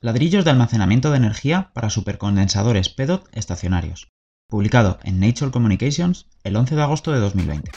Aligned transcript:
Ladrillos 0.00 0.44
de 0.44 0.52
almacenamiento 0.52 1.10
de 1.10 1.16
energía 1.16 1.72
para 1.74 1.90
supercondensadores 1.90 2.88
PEDOT 2.88 3.28
estacionarios. 3.32 4.12
Publicado 4.48 5.00
en 5.02 5.18
Nature 5.18 5.50
Communications 5.50 6.28
el 6.44 6.54
11 6.54 6.76
de 6.76 6.82
agosto 6.82 7.10
de 7.10 7.18
2020. 7.18 7.72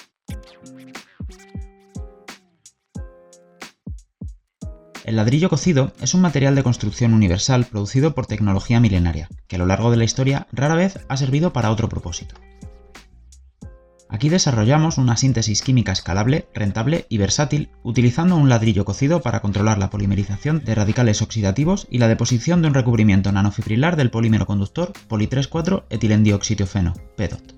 El 5.04 5.16
ladrillo 5.16 5.50
cocido 5.50 5.94
es 6.00 6.14
un 6.14 6.22
material 6.22 6.54
de 6.54 6.62
construcción 6.62 7.16
universal 7.16 7.66
producido 7.66 8.14
por 8.14 8.28
tecnología 8.28 8.80
milenaria, 8.80 9.28
que 9.48 9.56
a 9.56 9.60
lo 9.60 9.66
largo 9.66 9.90
de 9.90 9.98
la 9.98 10.04
historia 10.04 10.46
rara 10.52 10.76
vez 10.76 11.00
ha 11.10 11.18
servido 11.18 11.54
para 11.54 11.72
otro 11.72 11.90
propósito. 11.90 12.36
Aquí 14.12 14.28
desarrollamos 14.28 14.98
una 14.98 15.16
síntesis 15.16 15.62
química 15.62 15.94
escalable, 15.94 16.50
rentable 16.54 17.06
y 17.08 17.18
versátil 17.18 17.70
utilizando 17.82 18.36
un 18.36 18.50
ladrillo 18.50 18.84
cocido 18.84 19.22
para 19.22 19.40
controlar 19.40 19.78
la 19.78 19.90
polimerización 19.90 20.66
de 20.66 20.76
radicales 20.76 21.22
oxidativos 21.22 21.88
y 21.90 21.98
la 21.98 22.10
deposición 22.10 22.62
de 22.62 22.68
un 22.68 22.74
recubrimiento 22.74 23.32
nanofibrilar 23.32 23.96
del 23.96 24.12
polímero 24.12 24.46
conductor 24.46 24.92
poli 25.08 25.30
4 25.30 25.86
etilendioxitiofeno, 25.90 26.94
PEDOT. 27.16 27.56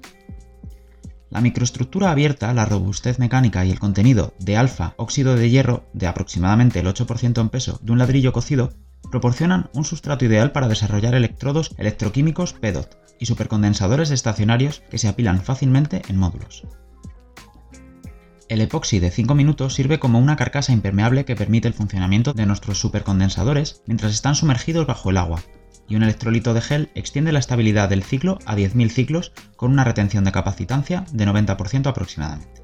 La 1.31 1.41
microestructura 1.41 2.11
abierta, 2.11 2.53
la 2.53 2.65
robustez 2.65 3.17
mecánica 3.17 3.65
y 3.65 3.71
el 3.71 3.79
contenido 3.79 4.35
de 4.37 4.55
alfa 4.55 4.93
óxido 4.97 5.35
de 5.35 5.49
hierro 5.49 5.89
de 5.93 6.05
aproximadamente 6.05 6.81
el 6.81 6.85
8% 6.85 7.41
en 7.41 7.49
peso 7.49 7.79
de 7.81 7.91
un 7.91 7.97
ladrillo 7.97 8.31
cocido 8.31 8.69
proporcionan 9.11 9.69
un 9.73 9.85
sustrato 9.85 10.25
ideal 10.25 10.51
para 10.51 10.67
desarrollar 10.67 11.15
electrodos 11.15 11.71
electroquímicos 11.77 12.53
PEDOT 12.53 12.97
y 13.19 13.25
supercondensadores 13.25 14.11
estacionarios 14.11 14.83
que 14.89 14.97
se 14.97 15.07
apilan 15.07 15.41
fácilmente 15.41 16.01
en 16.07 16.17
módulos. 16.17 16.63
El 18.49 18.61
epoxi 18.61 18.99
de 18.99 19.09
5 19.09 19.33
minutos 19.35 19.73
sirve 19.73 19.99
como 19.99 20.19
una 20.19 20.35
carcasa 20.35 20.73
impermeable 20.73 21.25
que 21.25 21.35
permite 21.35 21.67
el 21.67 21.73
funcionamiento 21.73 22.33
de 22.33 22.45
nuestros 22.45 22.79
supercondensadores 22.79 23.81
mientras 23.87 24.13
están 24.13 24.35
sumergidos 24.35 24.85
bajo 24.85 25.09
el 25.09 25.17
agua, 25.17 25.41
y 25.87 25.95
un 25.95 26.03
electrolito 26.03 26.53
de 26.53 26.61
gel 26.61 26.89
extiende 26.95 27.31
la 27.31 27.39
estabilidad 27.39 27.89
del 27.89 28.03
ciclo 28.03 28.39
a 28.45 28.55
10.000 28.55 28.89
ciclos 28.89 29.31
con 29.55 29.71
una 29.71 29.83
retención 29.83 30.23
de 30.23 30.31
capacitancia 30.31 31.05
de 31.11 31.25
90% 31.25 31.87
aproximadamente. 31.87 32.61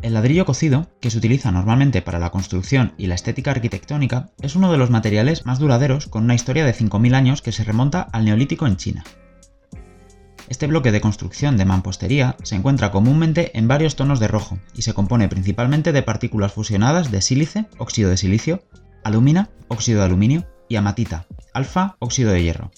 El 0.00 0.14
ladrillo 0.14 0.46
cocido, 0.46 0.88
que 1.00 1.10
se 1.10 1.18
utiliza 1.18 1.50
normalmente 1.50 2.02
para 2.02 2.20
la 2.20 2.30
construcción 2.30 2.92
y 2.96 3.08
la 3.08 3.16
estética 3.16 3.50
arquitectónica, 3.50 4.30
es 4.40 4.54
uno 4.54 4.70
de 4.70 4.78
los 4.78 4.90
materiales 4.90 5.44
más 5.44 5.58
duraderos 5.58 6.06
con 6.06 6.22
una 6.24 6.36
historia 6.36 6.64
de 6.64 6.74
5.000 6.74 7.14
años 7.14 7.42
que 7.42 7.50
se 7.50 7.64
remonta 7.64 8.02
al 8.02 8.24
neolítico 8.24 8.66
en 8.66 8.76
China. 8.76 9.04
Este 10.48 10.68
bloque 10.68 10.92
de 10.92 11.00
construcción 11.00 11.56
de 11.56 11.64
mampostería 11.64 12.36
se 12.44 12.54
encuentra 12.54 12.92
comúnmente 12.92 13.58
en 13.58 13.66
varios 13.66 13.96
tonos 13.96 14.20
de 14.20 14.28
rojo 14.28 14.58
y 14.74 14.82
se 14.82 14.94
compone 14.94 15.28
principalmente 15.28 15.92
de 15.92 16.02
partículas 16.02 16.52
fusionadas 16.52 17.10
de 17.10 17.20
sílice, 17.20 17.66
óxido 17.76 18.08
de 18.08 18.16
silicio, 18.16 18.62
alumina, 19.02 19.50
óxido 19.66 19.98
de 19.98 20.06
aluminio 20.06 20.46
y 20.68 20.76
amatita, 20.76 21.26
alfa, 21.52 21.96
óxido 21.98 22.30
de 22.30 22.42
hierro. 22.42 22.70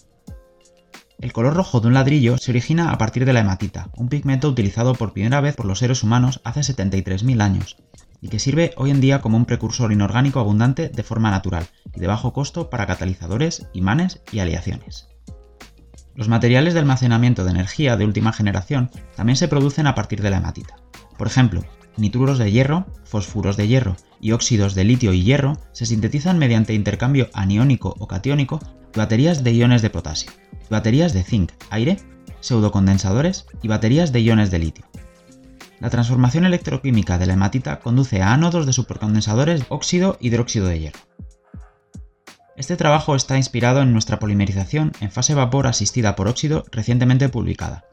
El 1.20 1.34
color 1.34 1.52
rojo 1.52 1.80
de 1.80 1.88
un 1.88 1.92
ladrillo 1.92 2.38
se 2.38 2.50
origina 2.50 2.92
a 2.92 2.96
partir 2.96 3.26
de 3.26 3.34
la 3.34 3.40
hematita, 3.40 3.90
un 3.94 4.08
pigmento 4.08 4.48
utilizado 4.48 4.94
por 4.94 5.12
primera 5.12 5.42
vez 5.42 5.54
por 5.54 5.66
los 5.66 5.78
seres 5.78 6.02
humanos 6.02 6.40
hace 6.44 6.60
73.000 6.60 7.42
años, 7.42 7.76
y 8.22 8.28
que 8.28 8.38
sirve 8.38 8.72
hoy 8.78 8.90
en 8.90 9.02
día 9.02 9.20
como 9.20 9.36
un 9.36 9.44
precursor 9.44 9.92
inorgánico 9.92 10.40
abundante 10.40 10.88
de 10.88 11.02
forma 11.02 11.30
natural 11.30 11.66
y 11.94 12.00
de 12.00 12.06
bajo 12.06 12.32
costo 12.32 12.70
para 12.70 12.86
catalizadores, 12.86 13.66
imanes 13.74 14.22
y 14.32 14.38
aleaciones. 14.38 15.08
Los 16.14 16.28
materiales 16.28 16.72
de 16.72 16.80
almacenamiento 16.80 17.44
de 17.44 17.50
energía 17.50 17.98
de 17.98 18.06
última 18.06 18.32
generación 18.32 18.90
también 19.14 19.36
se 19.36 19.48
producen 19.48 19.86
a 19.86 19.94
partir 19.94 20.22
de 20.22 20.30
la 20.30 20.38
hematita. 20.38 20.76
Por 21.18 21.26
ejemplo, 21.26 21.62
nitruros 21.98 22.38
de 22.38 22.50
hierro, 22.50 22.86
fósforos 23.04 23.58
de 23.58 23.68
hierro 23.68 23.96
y 24.20 24.32
óxidos 24.32 24.74
de 24.74 24.84
litio 24.84 25.12
y 25.12 25.24
hierro 25.24 25.58
se 25.72 25.86
sintetizan 25.86 26.38
mediante 26.38 26.74
intercambio 26.74 27.28
aniónico 27.32 27.96
o 27.98 28.06
catiónico 28.06 28.60
baterías 28.94 29.44
de 29.44 29.54
iones 29.54 29.82
de 29.82 29.90
potasio 29.90 30.30
baterías 30.70 31.12
de 31.12 31.24
zinc, 31.24 31.52
aire, 31.68 31.98
pseudocondensadores 32.40 33.46
y 33.60 33.68
baterías 33.68 34.12
de 34.12 34.22
iones 34.22 34.50
de 34.50 34.60
litio. 34.60 34.86
La 35.80 35.90
transformación 35.90 36.46
electroquímica 36.46 37.18
de 37.18 37.26
la 37.26 37.34
hematita 37.34 37.80
conduce 37.80 38.22
a 38.22 38.32
ánodos 38.32 38.66
de 38.66 38.72
supercondensadores 38.72 39.64
óxido-hidróxido 39.68 40.66
de 40.66 40.78
hierro. 40.78 41.00
Este 42.56 42.76
trabajo 42.76 43.16
está 43.16 43.36
inspirado 43.36 43.80
en 43.80 43.92
nuestra 43.92 44.18
polimerización 44.18 44.92
en 45.00 45.10
fase 45.10 45.34
vapor 45.34 45.66
asistida 45.66 46.14
por 46.14 46.28
óxido 46.28 46.64
recientemente 46.70 47.28
publicada. 47.30 47.84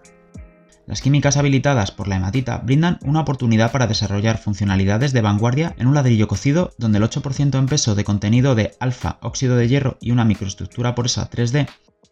Las 0.87 1.01
químicas 1.01 1.35
habilitadas 1.35 1.91
por 1.91 2.07
la 2.07 2.15
hematita 2.15 2.59
brindan 2.59 2.97
una 3.03 3.19
oportunidad 3.19 3.73
para 3.73 3.87
desarrollar 3.87 4.37
funcionalidades 4.37 5.11
de 5.11 5.19
vanguardia 5.19 5.75
en 5.77 5.87
un 5.87 5.93
ladrillo 5.93 6.29
cocido 6.29 6.71
donde 6.77 6.99
el 6.99 7.03
8% 7.03 7.59
en 7.59 7.65
peso 7.65 7.93
de 7.93 8.05
contenido 8.05 8.55
de 8.55 8.73
alfa 8.79 9.17
óxido 9.21 9.57
de 9.57 9.67
hierro 9.67 9.97
y 9.99 10.11
una 10.11 10.23
microestructura 10.23 10.95
porosa 10.95 11.29
3D 11.29 11.67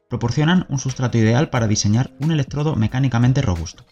proporcionan 0.10 0.66
un 0.68 0.78
sustrato 0.78 1.18
ideal 1.18 1.50
para 1.50 1.68
diseñar 1.68 2.12
un 2.20 2.32
electrodo 2.32 2.76
mecánicamente 2.76 3.42
robusto. 3.42 3.86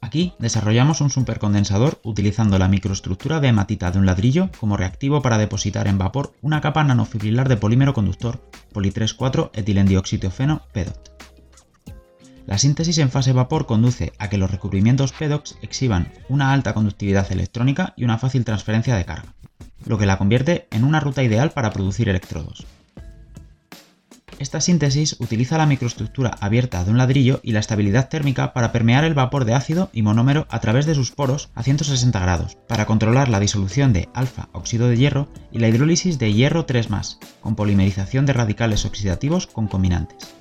Aquí 0.00 0.34
desarrollamos 0.40 1.00
un 1.00 1.10
supercondensador 1.10 2.00
utilizando 2.02 2.58
la 2.58 2.66
microestructura 2.66 3.38
de 3.38 3.48
hematita 3.48 3.92
de 3.92 4.00
un 4.00 4.06
ladrillo 4.06 4.50
como 4.58 4.76
reactivo 4.76 5.22
para 5.22 5.38
depositar 5.38 5.86
en 5.86 5.98
vapor 5.98 6.34
una 6.42 6.60
capa 6.60 6.82
nanofibrilar 6.82 7.48
de 7.48 7.56
polímero 7.56 7.94
conductor 7.94 8.50
poli 8.72 8.92
4 8.92 9.52
etilendioxitiofeno 9.54 10.62
PEDOT. 10.72 11.15
La 12.46 12.58
síntesis 12.58 12.98
en 12.98 13.10
fase 13.10 13.32
vapor 13.32 13.66
conduce 13.66 14.12
a 14.18 14.28
que 14.28 14.38
los 14.38 14.50
recubrimientos 14.50 15.12
PEDOX 15.12 15.56
exhiban 15.62 16.12
una 16.28 16.52
alta 16.52 16.74
conductividad 16.74 17.30
electrónica 17.32 17.92
y 17.96 18.04
una 18.04 18.18
fácil 18.18 18.44
transferencia 18.44 18.94
de 18.94 19.04
carga, 19.04 19.34
lo 19.84 19.98
que 19.98 20.06
la 20.06 20.16
convierte 20.16 20.68
en 20.70 20.84
una 20.84 21.00
ruta 21.00 21.24
ideal 21.24 21.50
para 21.50 21.72
producir 21.72 22.08
electrodos. 22.08 22.64
Esta 24.38 24.60
síntesis 24.60 25.16
utiliza 25.18 25.58
la 25.58 25.66
microestructura 25.66 26.36
abierta 26.40 26.84
de 26.84 26.90
un 26.90 26.98
ladrillo 26.98 27.40
y 27.42 27.52
la 27.52 27.60
estabilidad 27.60 28.10
térmica 28.10 28.52
para 28.52 28.70
permear 28.70 29.02
el 29.04 29.14
vapor 29.14 29.44
de 29.44 29.54
ácido 29.54 29.88
y 29.92 30.02
monómero 30.02 30.46
a 30.50 30.60
través 30.60 30.84
de 30.86 30.94
sus 30.94 31.10
poros 31.10 31.48
a 31.54 31.62
160 31.62 32.20
grados, 32.20 32.58
para 32.68 32.84
controlar 32.84 33.28
la 33.28 33.40
disolución 33.40 33.92
de 33.92 34.08
alfa 34.14 34.50
óxido 34.52 34.88
de 34.88 34.98
hierro 34.98 35.28
y 35.50 35.58
la 35.58 35.68
hidrólisis 35.68 36.18
de 36.18 36.32
hierro 36.32 36.66
3 36.66 36.88
con 37.40 37.56
polimerización 37.56 38.26
de 38.26 38.34
radicales 38.34 38.84
oxidativos 38.84 39.46
concominantes. 39.46 40.35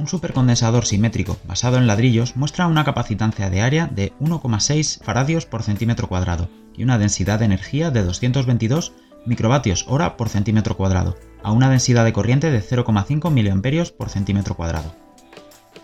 Un 0.00 0.08
supercondensador 0.08 0.86
simétrico 0.86 1.36
basado 1.44 1.76
en 1.76 1.86
ladrillos 1.86 2.34
muestra 2.34 2.66
una 2.66 2.84
capacitancia 2.84 3.50
de 3.50 3.60
área 3.60 3.86
de 3.86 4.14
1,6 4.18 5.04
faradios 5.04 5.44
por 5.44 5.62
centímetro 5.62 6.08
cuadrado 6.08 6.48
y 6.74 6.84
una 6.84 6.96
densidad 6.96 7.40
de 7.40 7.44
energía 7.44 7.90
de 7.90 8.02
222 8.02 8.94
microvatios 9.26 9.84
hora 9.88 10.16
por 10.16 10.30
centímetro 10.30 10.74
cuadrado, 10.74 11.18
a 11.42 11.52
una 11.52 11.68
densidad 11.68 12.06
de 12.06 12.14
corriente 12.14 12.50
de 12.50 12.62
0,5 12.62 13.30
mA 13.30 13.84
por 13.98 14.08
centímetro 14.08 14.56
cuadrado. 14.56 14.94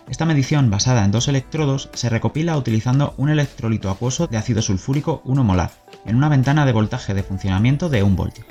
Esta 0.09 0.25
medición 0.25 0.71
basada 0.71 1.05
en 1.05 1.11
dos 1.11 1.27
electrodos 1.27 1.91
se 1.93 2.09
recopila 2.09 2.57
utilizando 2.57 3.13
un 3.17 3.29
electrolito 3.29 3.91
acuoso 3.91 4.25
de 4.25 4.37
ácido 4.37 4.63
sulfúrico 4.63 5.21
1 5.25 5.43
molar, 5.43 5.69
en 6.05 6.15
una 6.15 6.29
ventana 6.29 6.65
de 6.65 6.71
voltaje 6.71 7.13
de 7.13 7.21
funcionamiento 7.21 7.87
de 7.87 8.01
1 8.01 8.15
voltio. 8.15 8.45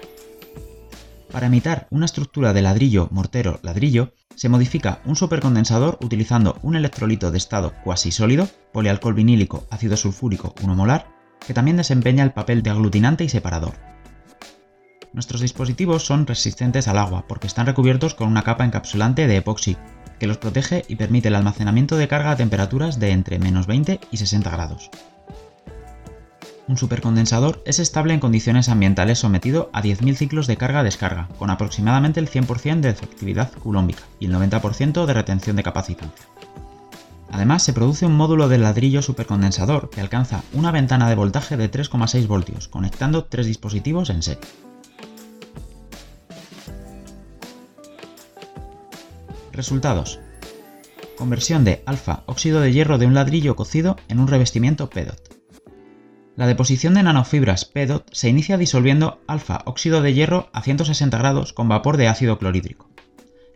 Para 1.36 1.48
imitar 1.48 1.86
una 1.90 2.06
estructura 2.06 2.54
de 2.54 2.62
ladrillo, 2.62 3.08
mortero, 3.10 3.60
ladrillo, 3.62 4.14
se 4.34 4.48
modifica 4.48 5.02
un 5.04 5.16
supercondensador 5.16 5.98
utilizando 6.00 6.58
un 6.62 6.76
electrolito 6.76 7.30
de 7.30 7.36
estado 7.36 7.74
cuasi 7.84 8.10
sólido, 8.10 8.48
polialcohol 8.72 9.12
vinílico 9.12 9.66
ácido 9.70 9.98
sulfúrico 9.98 10.54
1 10.62 10.74
molar, 10.74 11.08
que 11.46 11.52
también 11.52 11.76
desempeña 11.76 12.24
el 12.24 12.32
papel 12.32 12.62
de 12.62 12.70
aglutinante 12.70 13.22
y 13.22 13.28
separador. 13.28 13.74
Nuestros 15.12 15.42
dispositivos 15.42 16.06
son 16.06 16.26
resistentes 16.26 16.88
al 16.88 16.96
agua 16.96 17.26
porque 17.28 17.48
están 17.48 17.66
recubiertos 17.66 18.14
con 18.14 18.28
una 18.28 18.42
capa 18.42 18.64
encapsulante 18.64 19.26
de 19.26 19.36
epoxi, 19.36 19.76
que 20.18 20.26
los 20.26 20.38
protege 20.38 20.86
y 20.88 20.96
permite 20.96 21.28
el 21.28 21.34
almacenamiento 21.34 21.98
de 21.98 22.08
carga 22.08 22.30
a 22.30 22.36
temperaturas 22.36 22.98
de 22.98 23.10
entre 23.10 23.38
menos 23.38 23.66
20 23.66 24.00
y 24.10 24.16
60 24.16 24.48
grados. 24.48 24.90
Un 26.68 26.76
supercondensador 26.76 27.62
es 27.64 27.78
estable 27.78 28.12
en 28.12 28.18
condiciones 28.18 28.68
ambientales 28.68 29.20
sometido 29.20 29.70
a 29.72 29.82
10.000 29.82 30.16
ciclos 30.16 30.48
de 30.48 30.56
carga-descarga, 30.56 31.28
con 31.38 31.50
aproximadamente 31.50 32.18
el 32.18 32.28
100% 32.28 32.80
de 32.80 32.90
efectividad 32.90 33.52
culómbica 33.52 34.02
y 34.18 34.26
el 34.26 34.34
90% 34.34 35.06
de 35.06 35.14
retención 35.14 35.54
de 35.54 35.62
capacitancia. 35.62 36.26
Además, 37.30 37.62
se 37.62 37.72
produce 37.72 38.06
un 38.06 38.16
módulo 38.16 38.48
de 38.48 38.58
ladrillo 38.58 39.00
supercondensador 39.00 39.90
que 39.90 40.00
alcanza 40.00 40.42
una 40.52 40.72
ventana 40.72 41.08
de 41.08 41.14
voltaje 41.14 41.56
de 41.56 41.70
3,6 41.70 42.26
voltios, 42.26 42.66
conectando 42.66 43.24
tres 43.24 43.46
dispositivos 43.46 44.10
en 44.10 44.22
serie. 44.22 44.48
Resultados. 49.52 50.18
Conversión 51.16 51.64
de 51.64 51.82
alfa 51.86 52.24
óxido 52.26 52.60
de 52.60 52.72
hierro 52.72 52.98
de 52.98 53.06
un 53.06 53.14
ladrillo 53.14 53.54
cocido 53.54 53.96
en 54.08 54.18
un 54.18 54.28
revestimiento 54.28 54.90
PEDOT. 54.90 55.25
La 56.36 56.46
deposición 56.46 56.92
de 56.92 57.02
nanofibras 57.02 57.64
PEDOT 57.64 58.12
se 58.12 58.28
inicia 58.28 58.58
disolviendo 58.58 59.22
alfa 59.26 59.62
óxido 59.64 60.02
de 60.02 60.12
hierro 60.12 60.50
a 60.52 60.60
160 60.60 61.16
grados 61.16 61.54
con 61.54 61.66
vapor 61.66 61.96
de 61.96 62.08
ácido 62.08 62.38
clorhídrico. 62.38 62.90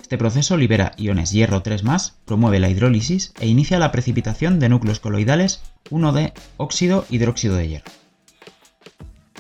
Este 0.01 0.17
proceso 0.17 0.57
libera 0.57 0.93
iones 0.97 1.31
hierro 1.31 1.61
3 1.61 1.83
promueve 2.25 2.59
la 2.59 2.71
hidrólisis 2.71 3.35
e 3.39 3.49
inicia 3.49 3.79
la 3.79 3.93
precipitación 3.93 4.59
de 4.59 4.71
núcleos 4.71 4.99
coloidales 4.99 5.61
1 5.91 6.13
de 6.13 6.33
óxido 6.57 7.05
hidróxido 7.11 7.57
de 7.57 7.69
hierro. 7.69 7.91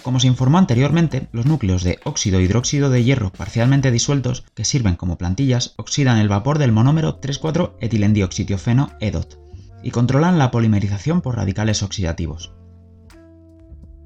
Como 0.02 0.20
se 0.20 0.26
informó 0.26 0.58
anteriormente, 0.58 1.28
los 1.32 1.46
núcleos 1.46 1.82
de 1.82 1.98
óxido 2.04 2.40
hidróxido 2.40 2.90
de 2.90 3.04
hierro 3.04 3.32
parcialmente 3.32 3.90
disueltos, 3.90 4.44
que 4.54 4.66
sirven 4.66 4.96
como 4.96 5.16
plantillas, 5.16 5.72
oxidan 5.78 6.18
el 6.18 6.28
vapor 6.28 6.58
del 6.58 6.72
monómero 6.72 7.22
3,4-etilendioxitiofeno 7.22 8.96
EDOT 9.00 9.38
y 9.82 9.92
controlan 9.92 10.38
la 10.38 10.50
polimerización 10.50 11.22
por 11.22 11.36
radicales 11.36 11.82
oxidativos. 11.82 12.52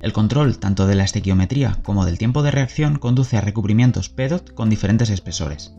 El 0.05 0.13
control 0.13 0.59
tanto 0.59 0.87
de 0.87 0.97
la 0.97 1.05
estequiometría 1.05 1.79
como 1.83 2.05
del 2.05 2.19
tiempo 2.19 2.43
de 2.43 2.51
reacción 2.51 2.99
conduce 2.99 3.39
a 3.39 3.41
recubrimientos 3.41 4.11
PEDOT 4.11 4.53
con 4.53 4.69
diferentes 4.69 5.09
espesores. 5.09 5.75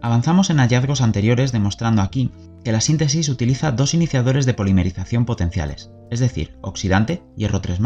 Avanzamos 0.00 0.48
en 0.48 0.58
hallazgos 0.58 1.00
anteriores 1.00 1.50
demostrando 1.50 2.02
aquí 2.02 2.30
que 2.62 2.70
la 2.70 2.80
síntesis 2.80 3.28
utiliza 3.28 3.72
dos 3.72 3.94
iniciadores 3.94 4.46
de 4.46 4.54
polimerización 4.54 5.24
potenciales, 5.24 5.90
es 6.08 6.20
decir, 6.20 6.56
oxidante, 6.60 7.24
hierro 7.36 7.60
3 7.60 7.80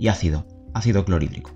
y 0.00 0.08
ácido, 0.08 0.48
ácido 0.74 1.04
clorhídrico, 1.04 1.52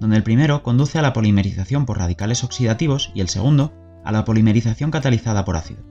donde 0.00 0.16
el 0.16 0.24
primero 0.24 0.64
conduce 0.64 0.98
a 0.98 1.02
la 1.02 1.12
polimerización 1.12 1.86
por 1.86 1.98
radicales 1.98 2.42
oxidativos 2.42 3.12
y 3.14 3.20
el 3.20 3.28
segundo 3.28 3.72
a 4.04 4.10
la 4.10 4.24
polimerización 4.24 4.90
catalizada 4.90 5.44
por 5.44 5.56
ácido. 5.56 5.84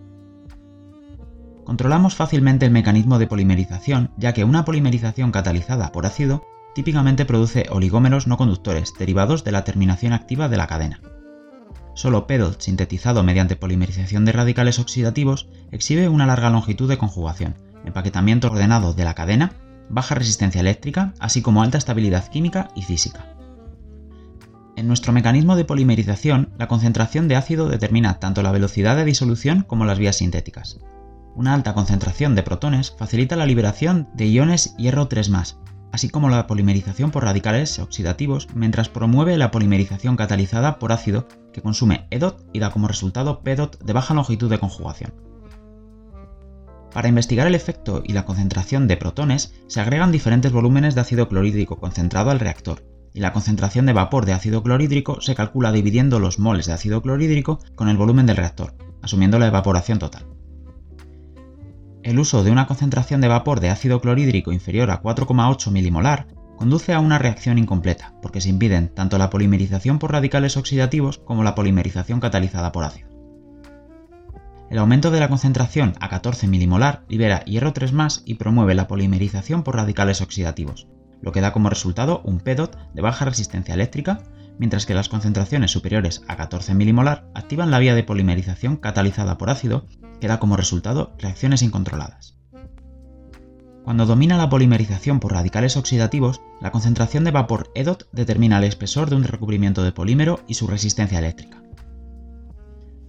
Controlamos 1.69 2.16
fácilmente 2.16 2.66
el 2.66 2.71
mecanismo 2.71 3.19
de 3.19 3.27
polimerización, 3.27 4.10
ya 4.18 4.33
que 4.33 4.44
una 4.44 4.66
polimerización 4.66 5.31
catalizada 5.31 5.92
por 5.92 6.07
ácido 6.07 6.44
típicamente 6.74 7.25
produce 7.25 7.68
oligómeros 7.69 8.25
no 8.25 8.38
conductores 8.38 8.95
derivados 8.98 9.44
de 9.44 9.51
la 9.51 9.66
terminación 9.66 10.13
activa 10.13 10.50
de 10.50 10.57
la 10.57 10.66
cadena. 10.66 11.00
Solo 11.94 12.25
PEDOT 12.25 12.60
sintetizado 12.60 13.21
mediante 13.21 13.56
polimerización 13.56 14.25
de 14.25 14.31
radicales 14.31 14.80
oxidativos 14.80 15.48
exhibe 15.69 16.10
una 16.10 16.25
larga 16.25 16.50
longitud 16.50 16.89
de 16.89 16.98
conjugación, 16.98 17.54
empaquetamiento 17.86 18.48
ordenado 18.48 18.95
de 18.95 19.06
la 19.06 19.13
cadena, 19.13 19.51
baja 19.89 20.16
resistencia 20.16 20.62
eléctrica, 20.62 21.13
así 21.19 21.44
como 21.44 21.62
alta 21.62 21.77
estabilidad 21.77 22.30
química 22.30 22.71
y 22.75 22.81
física. 22.81 23.27
En 24.75 24.88
nuestro 24.88 25.13
mecanismo 25.13 25.56
de 25.56 25.66
polimerización, 25.66 26.50
la 26.57 26.68
concentración 26.68 27.27
de 27.27 27.36
ácido 27.36 27.69
determina 27.69 28.19
tanto 28.19 28.42
la 28.42 28.51
velocidad 28.51 28.95
de 28.95 29.06
disolución 29.06 29.62
como 29.68 29.86
las 29.86 30.00
vías 30.00 30.16
sintéticas. 30.16 30.80
Una 31.40 31.54
alta 31.54 31.74
concentración 31.74 32.36
de 32.36 32.44
protones 32.44 32.94
facilita 32.98 33.38
la 33.38 33.46
liberación 33.46 34.10
de 34.14 34.28
iones 34.28 34.76
hierro 34.76 35.08
3 35.08 35.32
así 35.94 36.10
como 36.10 36.28
la 36.28 36.48
polimerización 36.48 37.12
por 37.12 37.24
radicales 37.24 37.80
oxidativos, 37.80 38.50
mientras 38.54 38.90
promueve 38.90 39.38
la 39.38 39.50
polimerización 39.50 40.18
catalizada 40.18 40.80
por 40.80 40.92
ácido 40.92 41.30
que 41.54 41.62
consume 41.62 42.08
EDOT 42.10 42.44
y 42.52 42.60
da 42.60 42.72
como 42.72 42.90
resultado 42.90 43.40
PEDOT 43.40 43.82
de 43.82 43.94
baja 43.94 44.14
longitud 44.14 44.50
de 44.50 44.60
conjugación. 44.60 45.14
Para 46.94 47.08
investigar 47.08 47.48
el 47.48 47.56
efecto 47.56 48.04
y 48.06 48.12
la 48.12 48.26
concentración 48.26 48.90
de 48.90 48.98
protones, 48.98 49.54
se 49.68 49.80
agregan 49.80 50.12
diferentes 50.12 50.52
volúmenes 50.52 50.94
de 50.94 51.00
ácido 51.00 51.30
clorhídrico 51.30 51.80
concentrado 51.80 52.32
al 52.32 52.42
reactor, 52.42 52.84
y 53.14 53.22
la 53.22 53.32
concentración 53.32 53.86
de 53.86 53.94
vapor 53.94 54.26
de 54.26 54.34
ácido 54.34 54.62
clorhídrico 54.62 55.22
se 55.22 55.36
calcula 55.36 55.72
dividiendo 55.72 56.20
los 56.20 56.38
moles 56.38 56.66
de 56.66 56.74
ácido 56.74 57.02
clorhídrico 57.02 57.60
con 57.76 57.88
el 57.88 57.96
volumen 57.96 58.26
del 58.26 58.36
reactor, 58.36 58.76
asumiendo 59.02 59.40
la 59.40 59.48
evaporación 59.48 60.00
total. 60.00 60.39
El 62.01 62.18
uso 62.18 62.44
de 62.44 62.51
una 62.51 62.66
concentración 62.66 63.19
de 63.19 63.28
vapor 63.28 63.60
de 63.60 63.69
ácido 63.69 64.00
clorhídrico 64.00 64.54
inferior 64.54 64.90
a 64.90 65.01
4,8 65.01 65.69
milimolar 65.69 66.28
conduce 66.56 66.94
a 66.94 67.00
una 67.00 67.18
reacción 67.18 67.57
incompleta, 67.57 68.13
porque 68.22 68.40
se 68.40 68.50
impiden 68.50 68.88
tanto 68.88 69.18
la 69.18 69.30
polimerización 69.30 70.00
por 70.00 70.13
radicales 70.13 70.56
oxidativos 70.56 71.18
como 71.18 71.44
la 71.44 71.56
polimerización 71.56 72.22
catalizada 72.22 72.72
por 72.72 72.86
ácido. 72.86 73.10
El 74.69 74.78
aumento 74.78 75.12
de 75.12 75.19
la 75.19 75.28
concentración 75.28 75.94
a 76.00 76.10
14 76.10 76.48
milimolar 76.48 77.04
libera 77.10 77.44
hierro 77.44 77.74
3 77.74 78.24
y 78.25 78.36
promueve 78.36 78.75
la 78.75 78.88
polimerización 78.88 79.63
por 79.63 79.75
radicales 79.75 80.22
oxidativos, 80.22 80.88
lo 81.22 81.34
que 81.34 81.42
da 81.42 81.52
como 81.52 81.69
resultado 81.69 82.22
un 82.24 82.40
PEDOT 82.40 82.78
de 82.94 83.02
baja 83.02 83.25
resistencia 83.25 83.74
eléctrica, 83.74 84.22
mientras 84.60 84.86
que 84.86 84.94
las 84.94 85.10
concentraciones 85.10 85.72
superiores 85.72 86.22
a 86.28 86.36
14 86.36 86.76
milimolar 86.76 87.28
activan 87.34 87.72
la 87.72 87.80
vía 87.80 87.96
de 87.96 88.04
polimerización 88.04 88.78
catalizada 88.78 89.40
por 89.40 89.50
ácido 89.50 89.88
que 90.22 90.28
da 90.28 90.40
como 90.40 90.58
resultado 90.58 91.16
reacciones 91.18 91.64
incontroladas. 91.64 92.36
Cuando 93.84 94.06
domina 94.06 94.38
la 94.38 94.50
polimerización 94.50 95.20
por 95.20 95.32
radicales 95.32 95.78
oxidativos, 95.78 96.42
la 96.62 96.72
concentración 96.72 97.24
de 97.24 97.32
vapor 97.32 97.72
EDOT 97.74 98.04
determina 98.12 98.60
el 98.60 98.66
espesor 98.66 99.10
de 99.10 99.16
un 99.16 99.24
recubrimiento 99.24 99.82
de 99.84 99.94
polímero 99.94 100.42
y 100.48 100.54
su 100.54 100.68
resistencia 100.68 101.18
eléctrica. 101.18 101.64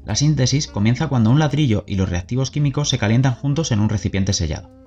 La 0.06 0.14
síntesis 0.14 0.68
comienza 0.68 1.08
cuando 1.08 1.30
un 1.30 1.38
ladrillo 1.38 1.84
y 1.86 1.96
los 1.96 2.08
reactivos 2.08 2.50
químicos 2.50 2.88
se 2.88 2.98
calientan 2.98 3.34
juntos 3.34 3.72
en 3.72 3.80
un 3.80 3.90
recipiente 3.90 4.32
sellado. 4.32 4.79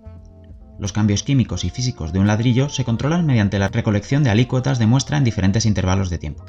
Los 0.83 0.91
cambios 0.91 1.23
químicos 1.23 1.63
y 1.63 1.69
físicos 1.69 2.11
de 2.11 2.19
un 2.19 2.27
ladrillo 2.27 2.67
se 2.67 2.83
controlan 2.83 3.25
mediante 3.25 3.57
la 3.57 3.69
recolección 3.69 4.21
de 4.21 4.29
alícuotas 4.29 4.79
de 4.79 4.85
muestra 4.85 5.15
en 5.15 5.23
diferentes 5.23 5.65
intervalos 5.65 6.09
de 6.09 6.17
tiempo. 6.17 6.43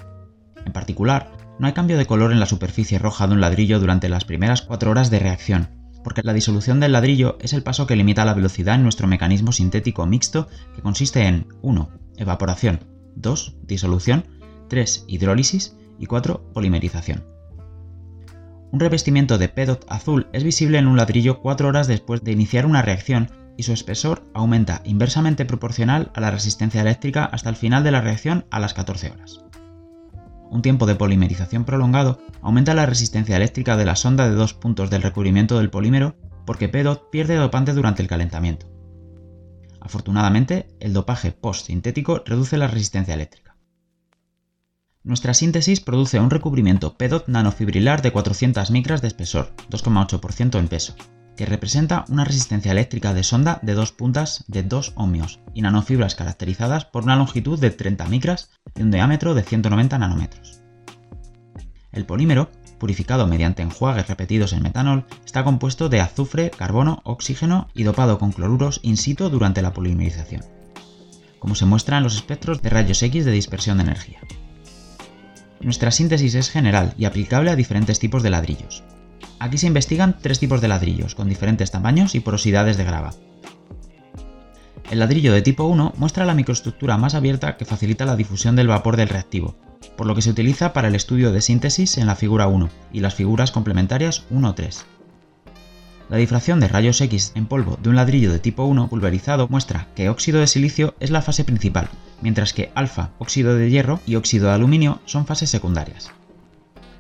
En 0.67 0.73
particular, 0.73 1.31
no 1.61 1.69
hay 1.69 1.73
cambio 1.73 1.97
de 1.97 2.07
color 2.07 2.33
en 2.33 2.41
la 2.41 2.47
superficie 2.47 2.99
roja 2.99 3.29
de 3.29 3.35
un 3.35 3.41
ladrillo 3.41 3.79
durante 3.79 4.09
las 4.09 4.25
primeras 4.25 4.63
4 4.63 4.91
horas 4.91 5.09
de 5.09 5.21
reacción, 5.21 5.69
porque 6.03 6.23
la 6.25 6.33
disolución 6.33 6.81
del 6.81 6.91
ladrillo 6.91 7.39
es 7.41 7.53
el 7.53 7.63
paso 7.63 7.87
que 7.87 7.95
limita 7.95 8.25
la 8.25 8.35
velocidad 8.35 8.75
en 8.75 8.83
nuestro 8.83 9.07
mecanismo 9.07 9.53
sintético 9.53 10.05
mixto 10.05 10.49
que 10.75 10.83
consiste 10.83 11.29
en 11.29 11.47
1. 11.63 11.91
Evaporación, 12.17 12.81
2. 13.15 13.59
Disolución, 13.63 14.25
3. 14.69 15.05
Hidrólisis 15.07 15.77
y 16.01 16.07
4. 16.07 16.51
Polimerización. 16.53 17.23
Un 18.73 18.81
revestimiento 18.81 19.39
de 19.39 19.49
PEDOT 19.49 19.85
azul 19.89 20.27
es 20.33 20.43
visible 20.43 20.79
en 20.79 20.89
un 20.89 20.97
ladrillo 20.97 21.39
4 21.39 21.69
horas 21.69 21.87
después 21.87 22.25
de 22.25 22.33
iniciar 22.33 22.67
una 22.67 22.83
reacción 22.83 23.44
y 23.57 23.65
su 23.65 23.73
espesor 23.73 24.25
aumenta 24.35 24.83
inversamente 24.85 25.45
proporcional 25.45 26.11
a 26.15 26.21
la 26.21 26.31
resistencia 26.31 26.81
eléctrica 26.81 27.25
hasta 27.25 27.51
el 27.51 27.57
final 27.57 27.85
de 27.85 27.91
la 27.91 28.01
reacción 28.01 28.47
a 28.51 28.61
las 28.61 28.75
14 28.75 29.11
horas 29.11 29.45
un 30.55 30.63
tiempo 30.63 30.87
de 30.87 30.95
polimerización 30.95 31.65
prolongado 31.65 32.21
aumenta 32.41 32.75
la 32.75 32.87
resistencia 32.87 33.37
eléctrica 33.37 33.77
de 33.77 33.85
la 33.85 33.97
sonda 33.97 34.29
de 34.29 34.37
dos 34.37 34.55
puntos 34.55 34.89
del 34.89 35.03
recubrimiento 35.03 35.59
del 35.59 35.69
polímero 35.69 36.15
porque 36.47 36.69
PDOT 36.69 37.11
pierde 37.11 37.35
dopante 37.35 37.73
durante 37.73 38.03
el 38.03 38.09
calentamiento. 38.09 38.71
Afortunadamente, 39.81 40.69
el 40.79 40.93
dopaje 40.93 41.33
post-sintético 41.33 42.23
reduce 42.25 42.57
la 42.57 42.69
resistencia 42.69 43.15
eléctrica. 43.15 43.57
Nuestra 45.03 45.35
síntesis 45.35 45.81
produce 45.81 46.21
un 46.21 46.31
recubrimiento 46.31 46.97
PDOT 46.97 47.27
nanofibrilar 47.27 48.01
de 48.01 48.13
400 48.13 48.71
micras 48.71 49.03
de 49.03 49.09
espesor, 49.09 49.53
2,8% 49.71 50.59
en 50.59 50.69
peso, 50.69 50.95
que 51.37 51.47
representa 51.47 52.05
una 52.09 52.25
resistencia 52.25 52.73
eléctrica 52.73 53.15
de 53.15 53.23
sonda 53.23 53.59
de 53.63 53.75
dos 53.75 53.93
puntas 53.93 54.45
de 54.47 54.63
2 54.63 54.93
ohmios 54.97 55.41
y 55.53 55.63
nanofibras 55.63 56.15
caracterizadas 56.15 56.85
por 56.85 57.05
una 57.05 57.17
longitud 57.17 57.59
de 57.59 57.71
30 57.71 58.07
micras 58.07 58.51
y 58.75 58.83
un 58.83 58.91
diámetro 58.91 59.35
de 59.35 59.43
190 59.43 59.99
nanómetros. 59.99 60.61
El 61.93 62.07
polímero, 62.07 62.51
purificado 62.79 63.27
mediante 63.27 63.63
enjuagues 63.63 64.09
repetidos 64.09 64.53
en 64.53 64.63
metanol, 64.63 65.07
está 65.25 65.45
compuesto 65.45 65.89
de 65.89 66.01
azufre, 66.01 66.51
carbono, 66.51 67.01
oxígeno 67.05 67.69
y 67.75 67.85
dopado 67.85 68.19
con 68.19 68.33
cloruros 68.33 68.81
in 68.83 68.97
situ 68.97 69.31
durante 69.31 69.63
la 69.63 69.73
polimerización, 69.73 70.45
como 71.39 71.55
se 71.55 71.67
muestra 71.67 71.99
en 71.99 72.05
los 72.05 72.17
espectros 72.17 72.63
de 72.63 72.71
rayos 72.71 73.03
X 73.03 73.25
de 73.25 73.33
dispersión 73.33 73.79
de 73.79 73.85
energía. 73.85 74.21
Nuestra 75.61 75.91
síntesis 75.91 76.35
es 76.35 76.51
general 76.51 76.95
y 76.99 77.07
aplicable 77.07 77.51
a 77.51 77.57
diferentes 77.57 77.99
tipos 77.99 78.23
de 78.23 78.31
ladrillos, 78.31 78.83
Aquí 79.39 79.59
se 79.59 79.67
investigan 79.67 80.17
tres 80.21 80.39
tipos 80.39 80.61
de 80.61 80.69
ladrillos, 80.69 81.15
con 81.15 81.29
diferentes 81.29 81.71
tamaños 81.71 82.15
y 82.15 82.21
porosidades 82.21 82.77
de 82.77 82.85
grava. 82.85 83.13
El 84.91 84.99
ladrillo 84.99 85.33
de 85.33 85.43
tipo 85.43 85.65
1 85.65 85.95
muestra 85.97 86.27
la 86.27 86.35
microestructura 86.35 86.99
más 86.99 87.15
abierta 87.15 87.57
que 87.57 87.65
facilita 87.65 88.05
la 88.05 88.17
difusión 88.17 88.55
del 88.55 88.69
vapor 88.69 88.97
del 88.97 89.09
reactivo, 89.09 89.57
por 89.97 90.07
lo 90.07 90.15
que 90.15 90.23
se 90.23 90.31
utiliza 90.31 90.73
para 90.73 90.89
el 90.89 90.95
estudio 90.95 91.33
de 91.33 91.41
síntesis 91.41 91.99
en 91.99 92.07
la 92.07 92.17
figura 92.17 92.47
1 92.49 92.69
y 92.93 93.01
las 93.01 93.15
figuras 93.15 93.51
complementarias 93.51 94.25
1-3. 94.31 94.85
La 96.11 96.19
difracción 96.19 96.61
de 96.61 96.69
rayos 96.69 97.01
X 97.01 97.33
en 97.35 97.47
polvo 97.47 97.79
de 97.83 97.89
un 97.89 97.97
ladrillo 97.97 98.31
de 98.31 98.39
tipo 98.39 98.65
1 98.65 98.89
pulverizado 98.89 99.49
muestra 99.49 99.89
que 99.97 100.11
óxido 100.11 100.41
de 100.41 100.47
silicio 100.47 100.95
es 101.01 101.11
la 101.11 101.23
fase 101.23 101.45
principal, 101.45 101.89
mientras 102.21 102.53
que 102.53 102.71
alfa, 102.75 103.11
óxido 103.19 103.57
de 103.57 103.71
hierro 103.71 104.01
y 104.07 104.17
óxido 104.17 104.49
de 104.49 104.55
aluminio 104.55 105.01
son 105.07 105.27
fases 105.27 105.49
secundarias. 105.49 106.11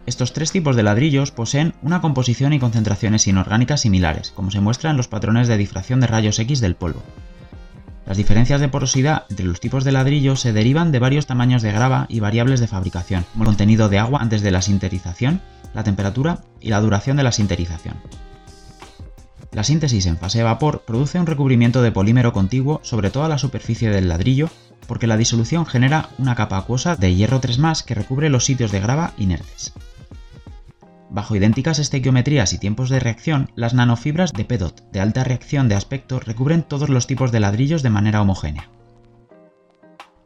Estos 0.06 0.34
tres 0.34 0.52
tipos 0.52 0.76
de 0.76 0.82
ladrillos 0.82 1.30
poseen 1.30 1.72
una 1.80 2.02
composición 2.02 2.52
y 2.52 2.58
concentraciones 2.58 3.26
inorgánicas 3.26 3.80
similares, 3.80 4.32
como 4.32 4.50
se 4.50 4.60
muestra 4.60 4.90
en 4.90 4.98
los 4.98 5.08
patrones 5.08 5.48
de 5.48 5.56
difracción 5.56 6.00
de 6.00 6.06
rayos 6.06 6.38
X 6.38 6.60
del 6.60 6.74
polvo. 6.74 7.02
Las 8.06 8.18
diferencias 8.18 8.60
de 8.60 8.68
porosidad 8.68 9.24
entre 9.30 9.46
los 9.46 9.60
tipos 9.60 9.82
de 9.82 9.92
ladrillo 9.92 10.36
se 10.36 10.52
derivan 10.52 10.92
de 10.92 10.98
varios 10.98 11.26
tamaños 11.26 11.62
de 11.62 11.72
grava 11.72 12.04
y 12.10 12.20
variables 12.20 12.60
de 12.60 12.66
fabricación, 12.66 13.24
como 13.32 13.44
el 13.44 13.48
contenido 13.48 13.88
de 13.88 13.98
agua 13.98 14.20
antes 14.20 14.42
de 14.42 14.50
la 14.50 14.60
sinterización, 14.60 15.40
la 15.72 15.84
temperatura 15.84 16.40
y 16.60 16.68
la 16.68 16.82
duración 16.82 17.16
de 17.16 17.22
la 17.22 17.32
sinterización. 17.32 17.96
La 19.52 19.64
síntesis 19.64 20.04
en 20.04 20.18
fase 20.18 20.38
de 20.38 20.44
vapor 20.44 20.82
produce 20.86 21.18
un 21.18 21.26
recubrimiento 21.26 21.80
de 21.80 21.92
polímero 21.92 22.34
contiguo 22.34 22.80
sobre 22.82 23.10
toda 23.10 23.28
la 23.28 23.38
superficie 23.38 23.88
del 23.88 24.08
ladrillo 24.08 24.50
porque 24.86 25.06
la 25.06 25.16
disolución 25.16 25.64
genera 25.64 26.10
una 26.18 26.34
capa 26.34 26.58
acuosa 26.58 26.96
de 26.96 27.14
hierro 27.14 27.40
3 27.40 27.58
que 27.84 27.94
recubre 27.94 28.28
los 28.28 28.44
sitios 28.44 28.70
de 28.70 28.80
grava 28.80 29.14
inertes. 29.16 29.72
Bajo 31.14 31.36
idénticas 31.36 31.78
estequiometrías 31.78 32.52
y 32.54 32.58
tiempos 32.58 32.90
de 32.90 32.98
reacción, 32.98 33.52
las 33.54 33.72
nanofibras 33.72 34.32
de 34.32 34.44
PEDOT 34.44 34.90
de 34.90 34.98
alta 34.98 35.22
reacción 35.22 35.68
de 35.68 35.76
aspecto 35.76 36.18
recubren 36.18 36.64
todos 36.64 36.88
los 36.88 37.06
tipos 37.06 37.30
de 37.30 37.38
ladrillos 37.38 37.84
de 37.84 37.90
manera 37.90 38.20
homogénea. 38.20 38.68